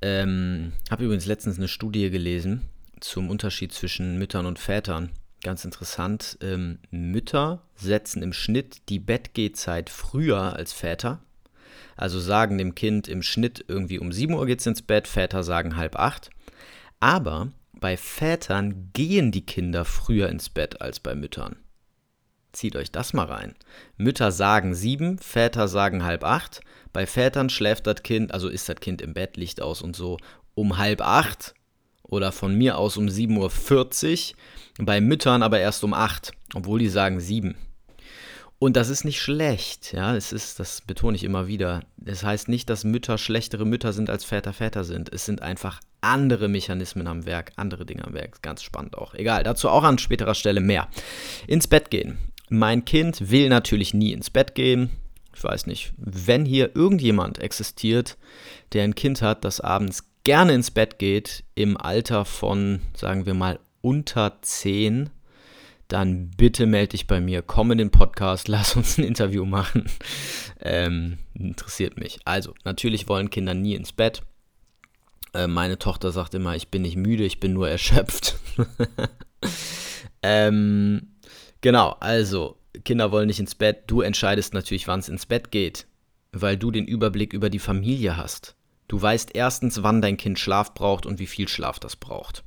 Ähm, 0.00 0.72
habe 0.90 1.04
übrigens 1.04 1.26
letztens 1.26 1.58
eine 1.58 1.68
Studie 1.68 2.10
gelesen 2.10 2.68
zum 3.04 3.28
Unterschied 3.28 3.72
zwischen 3.72 4.18
Müttern 4.18 4.46
und 4.46 4.58
Vätern. 4.58 5.10
Ganz 5.42 5.64
interessant. 5.64 6.38
Ähm, 6.40 6.78
Mütter 6.90 7.62
setzen 7.74 8.22
im 8.22 8.32
Schnitt 8.32 8.88
die 8.88 8.98
Bettgehzeit 8.98 9.90
früher 9.90 10.54
als 10.54 10.72
Väter. 10.72 11.20
Also 11.96 12.18
sagen 12.18 12.56
dem 12.56 12.74
Kind 12.74 13.06
im 13.06 13.22
Schnitt 13.22 13.64
irgendwie 13.68 13.98
um 13.98 14.10
7 14.10 14.32
Uhr 14.32 14.46
geht 14.46 14.60
es 14.60 14.66
ins 14.66 14.80
Bett, 14.80 15.06
Väter 15.06 15.44
sagen 15.44 15.76
halb 15.76 15.96
acht. 15.96 16.30
Aber 16.98 17.52
bei 17.72 17.98
Vätern 17.98 18.90
gehen 18.94 19.32
die 19.32 19.44
Kinder 19.44 19.84
früher 19.84 20.30
ins 20.30 20.48
Bett 20.48 20.80
als 20.80 20.98
bei 20.98 21.14
Müttern. 21.14 21.56
Zieht 22.52 22.74
euch 22.74 22.90
das 22.90 23.12
mal 23.12 23.26
rein. 23.26 23.54
Mütter 23.98 24.32
sagen 24.32 24.74
sieben, 24.74 25.18
Väter 25.18 25.68
sagen 25.68 26.04
halb 26.04 26.24
acht. 26.24 26.62
Bei 26.94 27.06
Vätern 27.06 27.50
schläft 27.50 27.86
das 27.86 28.02
Kind, 28.02 28.32
also 28.32 28.48
ist 28.48 28.68
das 28.68 28.76
Kind 28.76 29.02
im 29.02 29.12
Bett, 29.12 29.36
Licht 29.36 29.60
aus 29.60 29.82
und 29.82 29.94
so, 29.94 30.16
um 30.54 30.78
halb 30.78 31.02
acht 31.02 31.54
oder 32.14 32.32
von 32.32 32.54
mir 32.54 32.78
aus 32.78 32.96
um 32.96 33.06
7.40 33.06 34.32
Uhr. 34.32 34.84
Bei 34.84 35.00
Müttern 35.00 35.42
aber 35.42 35.60
erst 35.60 35.84
um 35.84 35.94
acht, 35.94 36.32
obwohl 36.54 36.78
die 36.78 36.88
sagen 36.88 37.20
sieben. 37.20 37.56
Und 38.58 38.76
das 38.76 38.88
ist 38.88 39.04
nicht 39.04 39.20
schlecht, 39.20 39.92
ja, 39.92 40.16
es 40.16 40.32
ist, 40.32 40.58
das 40.58 40.80
betone 40.80 41.16
ich 41.16 41.24
immer 41.24 41.48
wieder. 41.48 41.82
Das 41.96 42.22
heißt 42.22 42.48
nicht, 42.48 42.70
dass 42.70 42.84
Mütter 42.84 43.18
schlechtere 43.18 43.66
Mütter 43.66 43.92
sind 43.92 44.08
als 44.08 44.24
Väter 44.24 44.52
Väter 44.52 44.84
sind. 44.84 45.12
Es 45.12 45.26
sind 45.26 45.42
einfach 45.42 45.80
andere 46.00 46.48
Mechanismen 46.48 47.06
am 47.06 47.26
Werk, 47.26 47.52
andere 47.56 47.84
Dinge 47.84 48.04
am 48.06 48.14
Werk. 48.14 48.40
Ganz 48.42 48.62
spannend 48.62 48.96
auch. 48.96 49.12
Egal, 49.14 49.42
dazu 49.42 49.68
auch 49.68 49.82
an 49.82 49.98
späterer 49.98 50.34
Stelle 50.34 50.60
mehr. 50.60 50.88
Ins 51.46 51.66
Bett 51.66 51.90
gehen. 51.90 52.16
Mein 52.48 52.84
Kind 52.84 53.30
will 53.30 53.48
natürlich 53.48 53.92
nie 53.92 54.12
ins 54.12 54.30
Bett 54.30 54.54
gehen. 54.54 54.90
Ich 55.34 55.42
weiß 55.42 55.66
nicht, 55.66 55.92
wenn 55.96 56.44
hier 56.46 56.76
irgendjemand 56.76 57.40
existiert, 57.40 58.16
der 58.72 58.84
ein 58.84 58.94
Kind 58.94 59.20
hat, 59.20 59.44
das 59.44 59.60
abends 59.60 60.04
gerne 60.24 60.54
ins 60.54 60.70
Bett 60.70 60.98
geht, 60.98 61.44
im 61.54 61.76
Alter 61.76 62.24
von, 62.24 62.80
sagen 62.96 63.26
wir 63.26 63.34
mal, 63.34 63.60
unter 63.82 64.38
10, 64.40 65.10
dann 65.88 66.30
bitte 66.30 66.66
melde 66.66 66.92
dich 66.92 67.06
bei 67.06 67.20
mir, 67.20 67.42
komm 67.42 67.70
in 67.70 67.78
den 67.78 67.90
Podcast, 67.90 68.48
lass 68.48 68.74
uns 68.74 68.98
ein 68.98 69.04
Interview 69.04 69.44
machen. 69.44 69.84
Ähm, 70.60 71.18
interessiert 71.34 71.98
mich. 71.98 72.18
Also, 72.24 72.54
natürlich 72.64 73.08
wollen 73.08 73.30
Kinder 73.30 73.54
nie 73.54 73.74
ins 73.74 73.92
Bett. 73.92 74.22
Äh, 75.34 75.46
meine 75.46 75.78
Tochter 75.78 76.10
sagt 76.10 76.34
immer, 76.34 76.56
ich 76.56 76.68
bin 76.68 76.82
nicht 76.82 76.96
müde, 76.96 77.24
ich 77.24 77.38
bin 77.38 77.52
nur 77.52 77.68
erschöpft. 77.68 78.38
ähm, 80.22 81.08
genau, 81.60 81.96
also 82.00 82.56
Kinder 82.84 83.12
wollen 83.12 83.26
nicht 83.26 83.40
ins 83.40 83.54
Bett. 83.54 83.84
Du 83.88 84.00
entscheidest 84.00 84.54
natürlich, 84.54 84.88
wann 84.88 85.00
es 85.00 85.08
ins 85.08 85.26
Bett 85.26 85.50
geht, 85.50 85.86
weil 86.32 86.56
du 86.56 86.70
den 86.70 86.86
Überblick 86.86 87.32
über 87.32 87.50
die 87.50 87.58
Familie 87.58 88.16
hast. 88.16 88.56
Du 88.88 89.00
weißt 89.00 89.30
erstens, 89.34 89.82
wann 89.82 90.02
dein 90.02 90.16
Kind 90.16 90.38
Schlaf 90.38 90.74
braucht 90.74 91.06
und 91.06 91.18
wie 91.18 91.26
viel 91.26 91.48
Schlaf 91.48 91.78
das 91.78 91.96
braucht. 91.96 92.44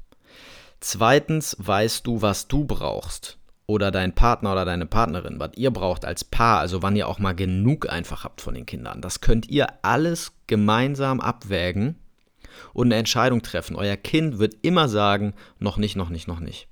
Zweitens 0.79 1.55
weißt 1.59 2.05
du, 2.05 2.21
was 2.21 2.47
du 2.47 2.65
brauchst. 2.65 3.37
Oder 3.65 3.91
dein 3.91 4.15
Partner 4.15 4.53
oder 4.53 4.63
deine 4.63 4.85
Partnerin, 4.85 5.39
was 5.39 5.51
ihr 5.57 5.71
braucht 5.71 6.05
als 6.05 6.23
Paar, 6.23 6.59
also 6.59 6.81
wann 6.81 6.95
ihr 6.95 7.07
auch 7.07 7.19
mal 7.19 7.33
genug 7.33 7.89
einfach 7.89 8.23
habt 8.23 8.39
von 8.39 8.53
den 8.53 8.65
Kindern. 8.65 9.01
Das 9.01 9.19
könnt 9.19 9.49
ihr 9.49 9.67
alles 9.81 10.31
gemeinsam 10.47 11.19
abwägen 11.19 11.95
und 12.73 12.87
eine 12.87 12.95
Entscheidung 12.95 13.41
treffen. 13.41 13.75
Euer 13.75 13.97
Kind 13.97 14.39
wird 14.39 14.55
immer 14.61 14.87
sagen, 14.87 15.33
noch 15.59 15.77
nicht, 15.77 15.97
noch 15.97 16.09
nicht, 16.09 16.29
noch 16.29 16.39
nicht. 16.39 16.69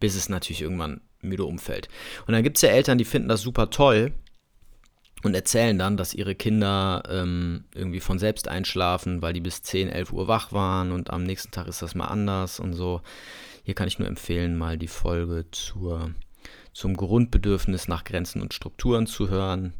Bis 0.00 0.14
es 0.14 0.30
natürlich 0.30 0.62
irgendwann 0.62 1.02
müde 1.20 1.44
umfällt. 1.44 1.88
Und 2.26 2.32
dann 2.32 2.42
gibt 2.42 2.56
es 2.56 2.62
ja 2.62 2.70
Eltern, 2.70 2.96
die 2.96 3.04
finden 3.04 3.28
das 3.28 3.42
super 3.42 3.68
toll 3.68 4.14
und 5.22 5.34
erzählen 5.34 5.78
dann, 5.78 5.96
dass 5.96 6.14
ihre 6.14 6.34
Kinder 6.34 7.02
ähm, 7.08 7.64
irgendwie 7.74 8.00
von 8.00 8.18
selbst 8.18 8.48
einschlafen, 8.48 9.22
weil 9.22 9.32
die 9.32 9.40
bis 9.40 9.62
10, 9.62 9.88
11 9.88 10.12
Uhr 10.12 10.28
wach 10.28 10.52
waren 10.52 10.92
und 10.92 11.10
am 11.10 11.24
nächsten 11.24 11.50
Tag 11.50 11.66
ist 11.66 11.82
das 11.82 11.94
mal 11.94 12.06
anders 12.06 12.60
und 12.60 12.74
so. 12.74 13.02
Hier 13.64 13.74
kann 13.74 13.88
ich 13.88 13.98
nur 13.98 14.08
empfehlen, 14.08 14.56
mal 14.56 14.78
die 14.78 14.88
Folge 14.88 15.46
zur, 15.50 16.12
zum 16.72 16.96
Grundbedürfnis 16.96 17.88
nach 17.88 18.04
Grenzen 18.04 18.40
und 18.40 18.54
Strukturen 18.54 19.06
zu 19.06 19.28
hören. 19.28 19.74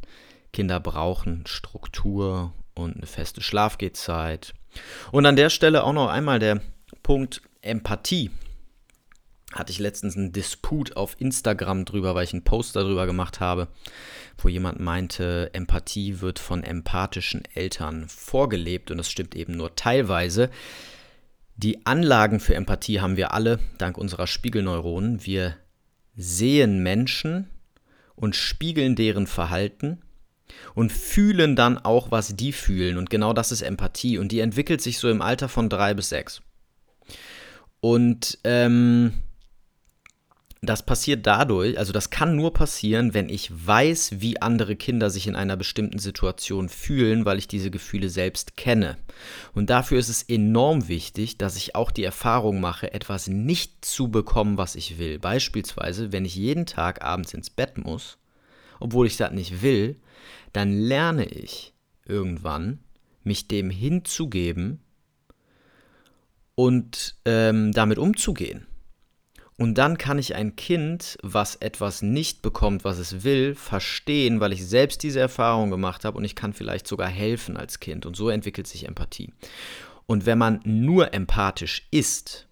Kinder 0.51 0.79
brauchen 0.79 1.45
Struktur 1.47 2.53
und 2.75 2.97
eine 2.97 3.05
feste 3.05 3.41
Schlafgehzeit. 3.41 4.53
Und 5.11 5.25
an 5.25 5.35
der 5.35 5.49
Stelle 5.49 5.83
auch 5.83 5.93
noch 5.93 6.09
einmal 6.09 6.39
der 6.39 6.61
Punkt 7.01 7.41
Empathie. 7.61 8.31
Hatte 9.53 9.71
ich 9.71 9.79
letztens 9.79 10.15
einen 10.15 10.31
Disput 10.31 10.95
auf 10.95 11.15
Instagram 11.19 11.85
drüber, 11.85 12.13
weil 12.13 12.23
ich 12.23 12.33
einen 12.33 12.43
Post 12.43 12.75
darüber 12.75 13.07
gemacht 13.07 13.39
habe, 13.39 13.67
wo 14.37 14.47
jemand 14.47 14.79
meinte, 14.79 15.49
Empathie 15.53 16.21
wird 16.21 16.37
von 16.37 16.63
empathischen 16.63 17.43
Eltern 17.55 18.07
vorgelebt 18.07 18.91
und 18.91 18.97
das 18.97 19.09
stimmt 19.09 19.35
eben 19.35 19.57
nur 19.57 19.75
teilweise. 19.75 20.51
Die 21.55 21.85
Anlagen 21.85 22.39
für 22.39 22.55
Empathie 22.55 23.01
haben 23.01 23.17
wir 23.17 23.33
alle, 23.33 23.59
dank 23.79 23.97
unserer 23.97 24.27
Spiegelneuronen. 24.27 25.25
Wir 25.25 25.57
sehen 26.15 26.83
Menschen 26.83 27.49
und 28.15 28.35
spiegeln 28.35 28.95
deren 28.95 29.25
Verhalten 29.25 30.01
und 30.75 30.91
fühlen 30.91 31.55
dann 31.55 31.77
auch, 31.77 32.11
was 32.11 32.35
die 32.35 32.53
fühlen. 32.53 32.97
Und 32.97 33.09
genau 33.09 33.33
das 33.33 33.51
ist 33.51 33.61
Empathie. 33.61 34.17
Und 34.17 34.31
die 34.31 34.39
entwickelt 34.41 34.81
sich 34.81 34.99
so 34.99 35.09
im 35.09 35.21
Alter 35.21 35.49
von 35.49 35.69
drei 35.69 35.93
bis 35.93 36.09
sechs. 36.09 36.41
Und 37.81 38.37
ähm, 38.43 39.13
das 40.61 40.85
passiert 40.85 41.25
dadurch, 41.25 41.77
also 41.77 41.93
das 41.93 42.09
kann 42.09 42.35
nur 42.35 42.53
passieren, 42.53 43.13
wenn 43.13 43.29
ich 43.29 43.49
weiß, 43.65 44.19
wie 44.19 44.41
andere 44.41 44.75
Kinder 44.75 45.09
sich 45.09 45.27
in 45.27 45.37
einer 45.37 45.55
bestimmten 45.55 45.99
Situation 45.99 46.67
fühlen, 46.67 47.23
weil 47.23 47.37
ich 47.37 47.47
diese 47.47 47.71
Gefühle 47.71 48.09
selbst 48.09 48.57
kenne. 48.57 48.97
Und 49.53 49.69
dafür 49.69 49.99
ist 49.99 50.09
es 50.09 50.23
enorm 50.23 50.89
wichtig, 50.89 51.37
dass 51.37 51.55
ich 51.55 51.75
auch 51.75 51.91
die 51.91 52.03
Erfahrung 52.03 52.59
mache, 52.59 52.93
etwas 52.93 53.27
nicht 53.27 53.85
zu 53.85 54.09
bekommen, 54.09 54.57
was 54.57 54.75
ich 54.75 54.97
will. 54.97 55.17
Beispielsweise, 55.17 56.11
wenn 56.11 56.25
ich 56.25 56.35
jeden 56.35 56.65
Tag 56.65 57.03
abends 57.05 57.33
ins 57.33 57.49
Bett 57.49 57.77
muss, 57.77 58.17
obwohl 58.81 59.07
ich 59.07 59.15
das 59.15 59.31
nicht 59.31 59.61
will, 59.61 59.95
dann 60.51 60.73
lerne 60.73 61.25
ich 61.25 61.73
irgendwann, 62.05 62.79
mich 63.23 63.47
dem 63.47 63.69
hinzugeben 63.69 64.81
und 66.55 67.15
ähm, 67.23 67.71
damit 67.71 67.97
umzugehen. 67.97 68.68
Und 69.59 69.77
dann 69.77 69.97
kann 69.97 70.17
ich 70.17 70.35
ein 70.35 70.55
Kind, 70.55 71.17
was 71.21 71.57
etwas 71.57 72.01
nicht 72.01 72.41
bekommt, 72.41 72.85
was 72.85 72.97
es 72.97 73.25
will, 73.25 73.55
verstehen, 73.55 74.39
weil 74.39 74.53
ich 74.53 74.65
selbst 74.65 75.03
diese 75.03 75.19
Erfahrung 75.19 75.69
gemacht 75.69 76.05
habe 76.05 76.17
und 76.17 76.23
ich 76.23 76.33
kann 76.33 76.53
vielleicht 76.53 76.87
sogar 76.87 77.09
helfen 77.09 77.57
als 77.57 77.81
Kind. 77.81 78.05
Und 78.05 78.15
so 78.15 78.29
entwickelt 78.29 78.67
sich 78.67 78.87
Empathie. 78.87 79.33
Und 80.05 80.25
wenn 80.25 80.37
man 80.37 80.61
nur 80.63 81.13
empathisch 81.13 81.85
ist 81.91 82.47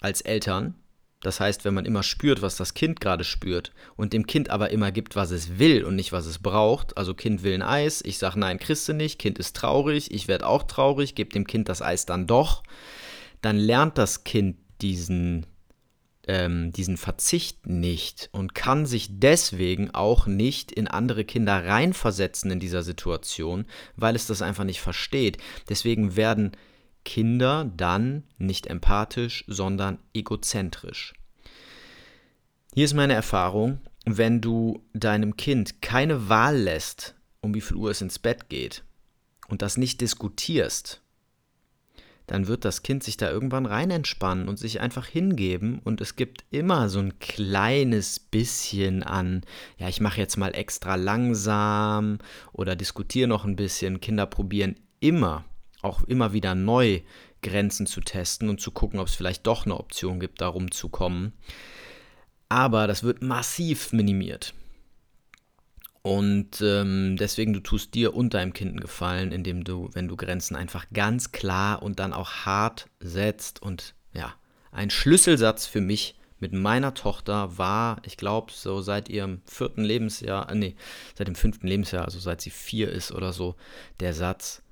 als 0.00 0.20
Eltern, 0.20 0.74
das 1.20 1.40
heißt, 1.40 1.64
wenn 1.64 1.72
man 1.72 1.86
immer 1.86 2.02
spürt, 2.02 2.42
was 2.42 2.56
das 2.56 2.74
Kind 2.74 3.00
gerade 3.00 3.24
spürt 3.24 3.72
und 3.96 4.12
dem 4.12 4.26
Kind 4.26 4.50
aber 4.50 4.68
immer 4.68 4.92
gibt, 4.92 5.16
was 5.16 5.30
es 5.30 5.58
will 5.58 5.82
und 5.82 5.96
nicht, 5.96 6.12
was 6.12 6.26
es 6.26 6.40
braucht, 6.40 6.98
also 6.98 7.14
Kind 7.14 7.42
will 7.42 7.54
ein 7.54 7.62
Eis, 7.62 8.02
ich 8.04 8.18
sage 8.18 8.38
nein, 8.38 8.58
kriegst 8.58 8.86
du 8.86 8.92
nicht, 8.92 9.18
Kind 9.18 9.38
ist 9.38 9.56
traurig, 9.56 10.12
ich 10.12 10.28
werde 10.28 10.46
auch 10.46 10.64
traurig, 10.64 11.14
gebe 11.14 11.32
dem 11.32 11.46
Kind 11.46 11.70
das 11.70 11.80
Eis 11.80 12.04
dann 12.04 12.26
doch, 12.26 12.64
dann 13.40 13.56
lernt 13.56 13.96
das 13.96 14.24
Kind 14.24 14.58
diesen 14.82 15.46
ähm, 16.28 16.70
diesen 16.72 16.96
Verzicht 16.96 17.66
nicht 17.66 18.28
und 18.32 18.54
kann 18.54 18.86
sich 18.86 19.18
deswegen 19.18 19.90
auch 19.92 20.26
nicht 20.26 20.70
in 20.70 20.86
andere 20.86 21.24
Kinder 21.24 21.64
reinversetzen 21.64 22.50
in 22.50 22.60
dieser 22.60 22.82
Situation, 22.82 23.64
weil 23.96 24.14
es 24.14 24.26
das 24.26 24.42
einfach 24.42 24.64
nicht 24.64 24.80
versteht. 24.80 25.38
Deswegen 25.68 26.16
werden 26.16 26.52
Kinder 27.04 27.70
dann 27.76 28.24
nicht 28.36 28.66
empathisch, 28.66 29.44
sondern 29.48 29.98
egozentrisch. 30.12 31.14
Hier 32.74 32.84
ist 32.84 32.94
meine 32.94 33.14
Erfahrung, 33.14 33.80
wenn 34.04 34.40
du 34.40 34.84
deinem 34.92 35.36
Kind 35.36 35.80
keine 35.80 36.28
Wahl 36.28 36.56
lässt, 36.56 37.14
um 37.40 37.54
wie 37.54 37.60
viel 37.62 37.76
Uhr 37.76 37.90
es 37.90 38.02
ins 38.02 38.18
Bett 38.18 38.50
geht 38.50 38.84
und 39.48 39.62
das 39.62 39.78
nicht 39.78 40.00
diskutierst, 40.02 41.02
dann 42.28 42.46
wird 42.46 42.64
das 42.64 42.82
Kind 42.82 43.02
sich 43.02 43.16
da 43.16 43.30
irgendwann 43.30 43.66
rein 43.66 43.90
entspannen 43.90 44.48
und 44.48 44.58
sich 44.58 44.80
einfach 44.80 45.06
hingeben 45.06 45.80
und 45.82 46.00
es 46.00 46.14
gibt 46.14 46.44
immer 46.50 46.88
so 46.88 47.00
ein 47.00 47.18
kleines 47.18 48.20
bisschen 48.20 49.02
an, 49.02 49.42
ja, 49.78 49.88
ich 49.88 50.00
mache 50.00 50.20
jetzt 50.20 50.36
mal 50.36 50.54
extra 50.54 50.94
langsam 50.94 52.18
oder 52.52 52.76
diskutiere 52.76 53.28
noch 53.28 53.44
ein 53.44 53.56
bisschen. 53.56 54.00
Kinder 54.00 54.26
probieren 54.26 54.76
immer, 55.00 55.44
auch 55.82 56.04
immer 56.04 56.32
wieder 56.32 56.54
neu 56.54 57.00
Grenzen 57.42 57.86
zu 57.86 58.00
testen 58.00 58.48
und 58.48 58.60
zu 58.60 58.70
gucken, 58.72 59.00
ob 59.00 59.08
es 59.08 59.14
vielleicht 59.14 59.46
doch 59.46 59.64
eine 59.64 59.78
Option 59.78 60.20
gibt, 60.20 60.40
da 60.40 60.48
rumzukommen. 60.48 61.32
Aber 62.50 62.86
das 62.86 63.02
wird 63.02 63.22
massiv 63.22 63.92
minimiert. 63.92 64.54
Und 66.02 66.60
ähm, 66.60 67.16
deswegen, 67.18 67.52
du 67.52 67.60
tust 67.60 67.94
dir 67.94 68.14
und 68.14 68.34
deinem 68.34 68.52
Kind 68.52 68.70
einen 68.70 68.80
Gefallen, 68.80 69.32
indem 69.32 69.64
du, 69.64 69.90
wenn 69.92 70.08
du 70.08 70.16
Grenzen 70.16 70.56
einfach 70.56 70.86
ganz 70.92 71.32
klar 71.32 71.82
und 71.82 71.98
dann 71.98 72.12
auch 72.12 72.30
hart 72.46 72.86
setzt. 73.00 73.60
Und 73.60 73.94
ja, 74.12 74.34
ein 74.70 74.90
Schlüsselsatz 74.90 75.66
für 75.66 75.80
mich 75.80 76.18
mit 76.40 76.52
meiner 76.52 76.94
Tochter 76.94 77.58
war, 77.58 78.00
ich 78.04 78.16
glaube, 78.16 78.52
so 78.52 78.80
seit 78.80 79.08
ihrem 79.08 79.42
vierten 79.44 79.82
Lebensjahr, 79.82 80.48
äh, 80.50 80.54
nee, 80.54 80.76
seit 81.16 81.26
dem 81.26 81.34
fünften 81.34 81.66
Lebensjahr, 81.66 82.04
also 82.04 82.18
seit 82.18 82.40
sie 82.40 82.50
vier 82.50 82.90
ist 82.90 83.10
oder 83.12 83.32
so, 83.32 83.56
der 84.00 84.14
Satz, 84.14 84.62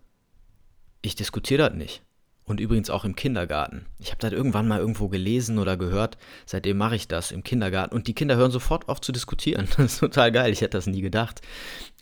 ich 1.02 1.16
diskutiere 1.16 1.68
das 1.68 1.76
nicht. 1.76 2.02
Und 2.48 2.60
übrigens 2.60 2.90
auch 2.90 3.04
im 3.04 3.16
Kindergarten. 3.16 3.86
Ich 3.98 4.10
habe 4.10 4.20
das 4.20 4.32
irgendwann 4.32 4.68
mal 4.68 4.78
irgendwo 4.78 5.08
gelesen 5.08 5.58
oder 5.58 5.76
gehört. 5.76 6.16
Seitdem 6.46 6.76
mache 6.76 6.94
ich 6.94 7.08
das 7.08 7.32
im 7.32 7.42
Kindergarten. 7.42 7.92
Und 7.92 8.06
die 8.06 8.14
Kinder 8.14 8.36
hören 8.36 8.52
sofort 8.52 8.88
auf 8.88 9.00
zu 9.00 9.10
diskutieren. 9.10 9.66
Das 9.76 9.94
ist 9.94 9.98
total 9.98 10.30
geil. 10.30 10.52
Ich 10.52 10.60
hätte 10.60 10.78
das 10.78 10.86
nie 10.86 11.00
gedacht. 11.00 11.40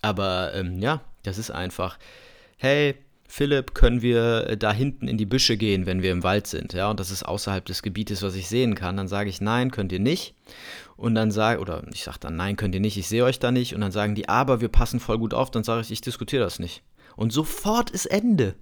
Aber 0.03 0.53
ähm, 0.55 0.81
ja, 0.81 1.01
das 1.23 1.39
ist 1.39 1.51
einfach. 1.51 1.99
Hey, 2.59 2.95
Philipp, 3.27 3.73
können 3.73 4.03
wir 4.03 4.47
äh, 4.49 4.57
da 4.59 4.71
hinten 4.71 5.09
in 5.09 5.17
die 5.17 5.25
Büsche 5.25 5.57
gehen, 5.57 5.87
wenn 5.87 6.03
wir 6.03 6.13
im 6.13 6.23
Wald 6.23 6.47
sind? 6.47 6.75
Ja, 6.75 6.91
und 6.91 7.01
das 7.01 7.11
ist 7.11 7.23
außerhalb 7.23 7.65
des 7.65 7.83
Gebietes, 7.83 8.23
was 8.23 8.35
ich 8.35 8.47
sehen 8.47 8.75
kann. 8.75 8.99
Dann 8.99 9.09
sage 9.09 9.31
ich, 9.31 9.41
nein, 9.41 9.71
könnt 9.71 9.93
ihr 9.93 9.99
nicht. 9.99 10.35
Und 10.97 11.15
dann 11.15 11.31
sage, 11.31 11.59
oder 11.59 11.85
ich 11.91 12.05
sage 12.05 12.19
dann, 12.21 12.37
nein, 12.37 12.57
könnt 12.57 12.75
ihr 12.75 12.83
nicht, 12.83 12.99
ich 12.99 13.09
sehe 13.09 13.25
euch 13.25 13.39
da 13.39 13.51
nicht. 13.51 13.75
Und 13.75 13.81
dann 13.81 13.93
sagen 13.93 14.15
die, 14.15 14.29
aber 14.29 14.61
wir 14.61 14.69
passen 14.69 15.01
voll 15.01 15.19
gut 15.19 15.33
auf. 15.33 15.51
Dann 15.51 15.65
sage 15.65 15.81
ich, 15.81 15.91
ich 15.91 16.03
diskutiere 16.03 16.45
das 16.45 16.59
nicht. 16.59 16.83
Und 17.17 17.33
sofort 17.33 17.89
ist 17.89 18.07
Ende. 18.07 18.57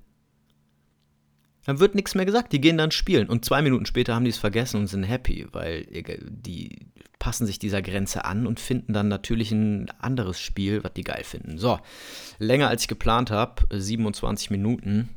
Dann 1.64 1.78
wird 1.78 1.94
nichts 1.94 2.14
mehr 2.14 2.24
gesagt. 2.24 2.52
Die 2.52 2.60
gehen 2.60 2.78
dann 2.78 2.90
spielen. 2.90 3.28
Und 3.28 3.44
zwei 3.44 3.62
Minuten 3.62 3.86
später 3.86 4.14
haben 4.14 4.24
die 4.24 4.30
es 4.30 4.38
vergessen 4.38 4.80
und 4.80 4.86
sind 4.88 5.04
happy, 5.04 5.46
weil 5.52 5.86
die 6.28 6.78
passen 7.18 7.46
sich 7.46 7.60
dieser 7.60 7.82
Grenze 7.82 8.24
an 8.24 8.46
und 8.48 8.58
finden 8.58 8.92
dann 8.92 9.06
natürlich 9.06 9.52
ein 9.52 9.88
anderes 10.00 10.40
Spiel, 10.40 10.82
was 10.82 10.92
die 10.94 11.04
geil 11.04 11.22
finden. 11.22 11.56
So, 11.56 11.78
länger 12.38 12.68
als 12.68 12.82
ich 12.82 12.88
geplant 12.88 13.30
habe, 13.30 13.62
27 13.70 14.50
Minuten. 14.50 15.08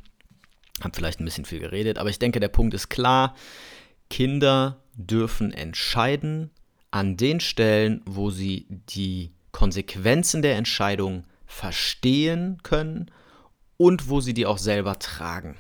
Hab 0.82 0.96
vielleicht 0.96 1.20
ein 1.20 1.26
bisschen 1.26 1.46
viel 1.46 1.60
geredet, 1.60 1.98
aber 1.98 2.10
ich 2.10 2.20
denke, 2.20 2.40
der 2.40 2.50
Punkt 2.50 2.74
ist 2.74 2.90
klar. 2.90 3.34
Kinder 4.10 4.84
dürfen 4.94 5.52
entscheiden 5.52 6.52
an 6.92 7.18
den 7.18 7.40
Stellen, 7.40 8.02
wo 8.06 8.30
sie 8.30 8.68
die 8.70 9.32
Konsequenzen 9.52 10.42
der 10.42 10.58
Entscheidung 10.58 11.24
verstehen 11.48 12.60
können 12.62 13.10
und 13.78 14.10
wo 14.10 14.22
sie 14.22 14.34
die 14.34 14.46
auch 14.46 14.58
selber 14.58 15.00
tragen. 15.00 15.56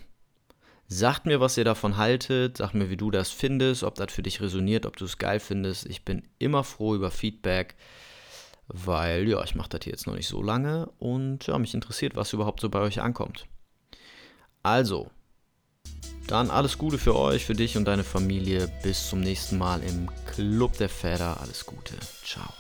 Sagt 0.87 1.25
mir, 1.25 1.39
was 1.39 1.57
ihr 1.57 1.63
davon 1.63 1.97
haltet, 1.97 2.57
sagt 2.57 2.75
mir, 2.75 2.89
wie 2.89 2.97
du 2.97 3.09
das 3.09 3.31
findest, 3.31 3.83
ob 3.83 3.95
das 3.95 4.13
für 4.13 4.21
dich 4.21 4.39
resoniert, 4.41 4.85
ob 4.85 4.97
du 4.97 5.05
es 5.05 5.17
geil 5.17 5.39
findest. 5.39 5.87
Ich 5.87 6.05
bin 6.05 6.23
immer 6.37 6.63
froh 6.63 6.93
über 6.93 7.09
Feedback, 7.09 7.75
weil 8.67 9.27
ja, 9.27 9.43
ich 9.43 9.55
mache 9.55 9.69
das 9.69 9.81
hier 9.83 9.93
jetzt 9.93 10.05
noch 10.05 10.15
nicht 10.15 10.27
so 10.27 10.43
lange 10.43 10.91
und 10.99 11.47
ja, 11.47 11.57
mich 11.57 11.73
interessiert, 11.73 12.15
was 12.15 12.33
überhaupt 12.33 12.61
so 12.61 12.69
bei 12.69 12.79
euch 12.79 13.01
ankommt. 13.01 13.47
Also, 14.61 15.09
dann 16.27 16.49
alles 16.49 16.77
Gute 16.77 16.97
für 16.97 17.15
euch, 17.15 17.45
für 17.45 17.53
dich 17.53 17.77
und 17.77 17.85
deine 17.85 18.03
Familie. 18.03 18.71
Bis 18.81 19.09
zum 19.09 19.19
nächsten 19.19 19.57
Mal 19.57 19.83
im 19.83 20.09
Club 20.25 20.77
der 20.77 20.89
Väter. 20.89 21.39
Alles 21.39 21.65
Gute. 21.65 21.95
Ciao. 22.23 22.51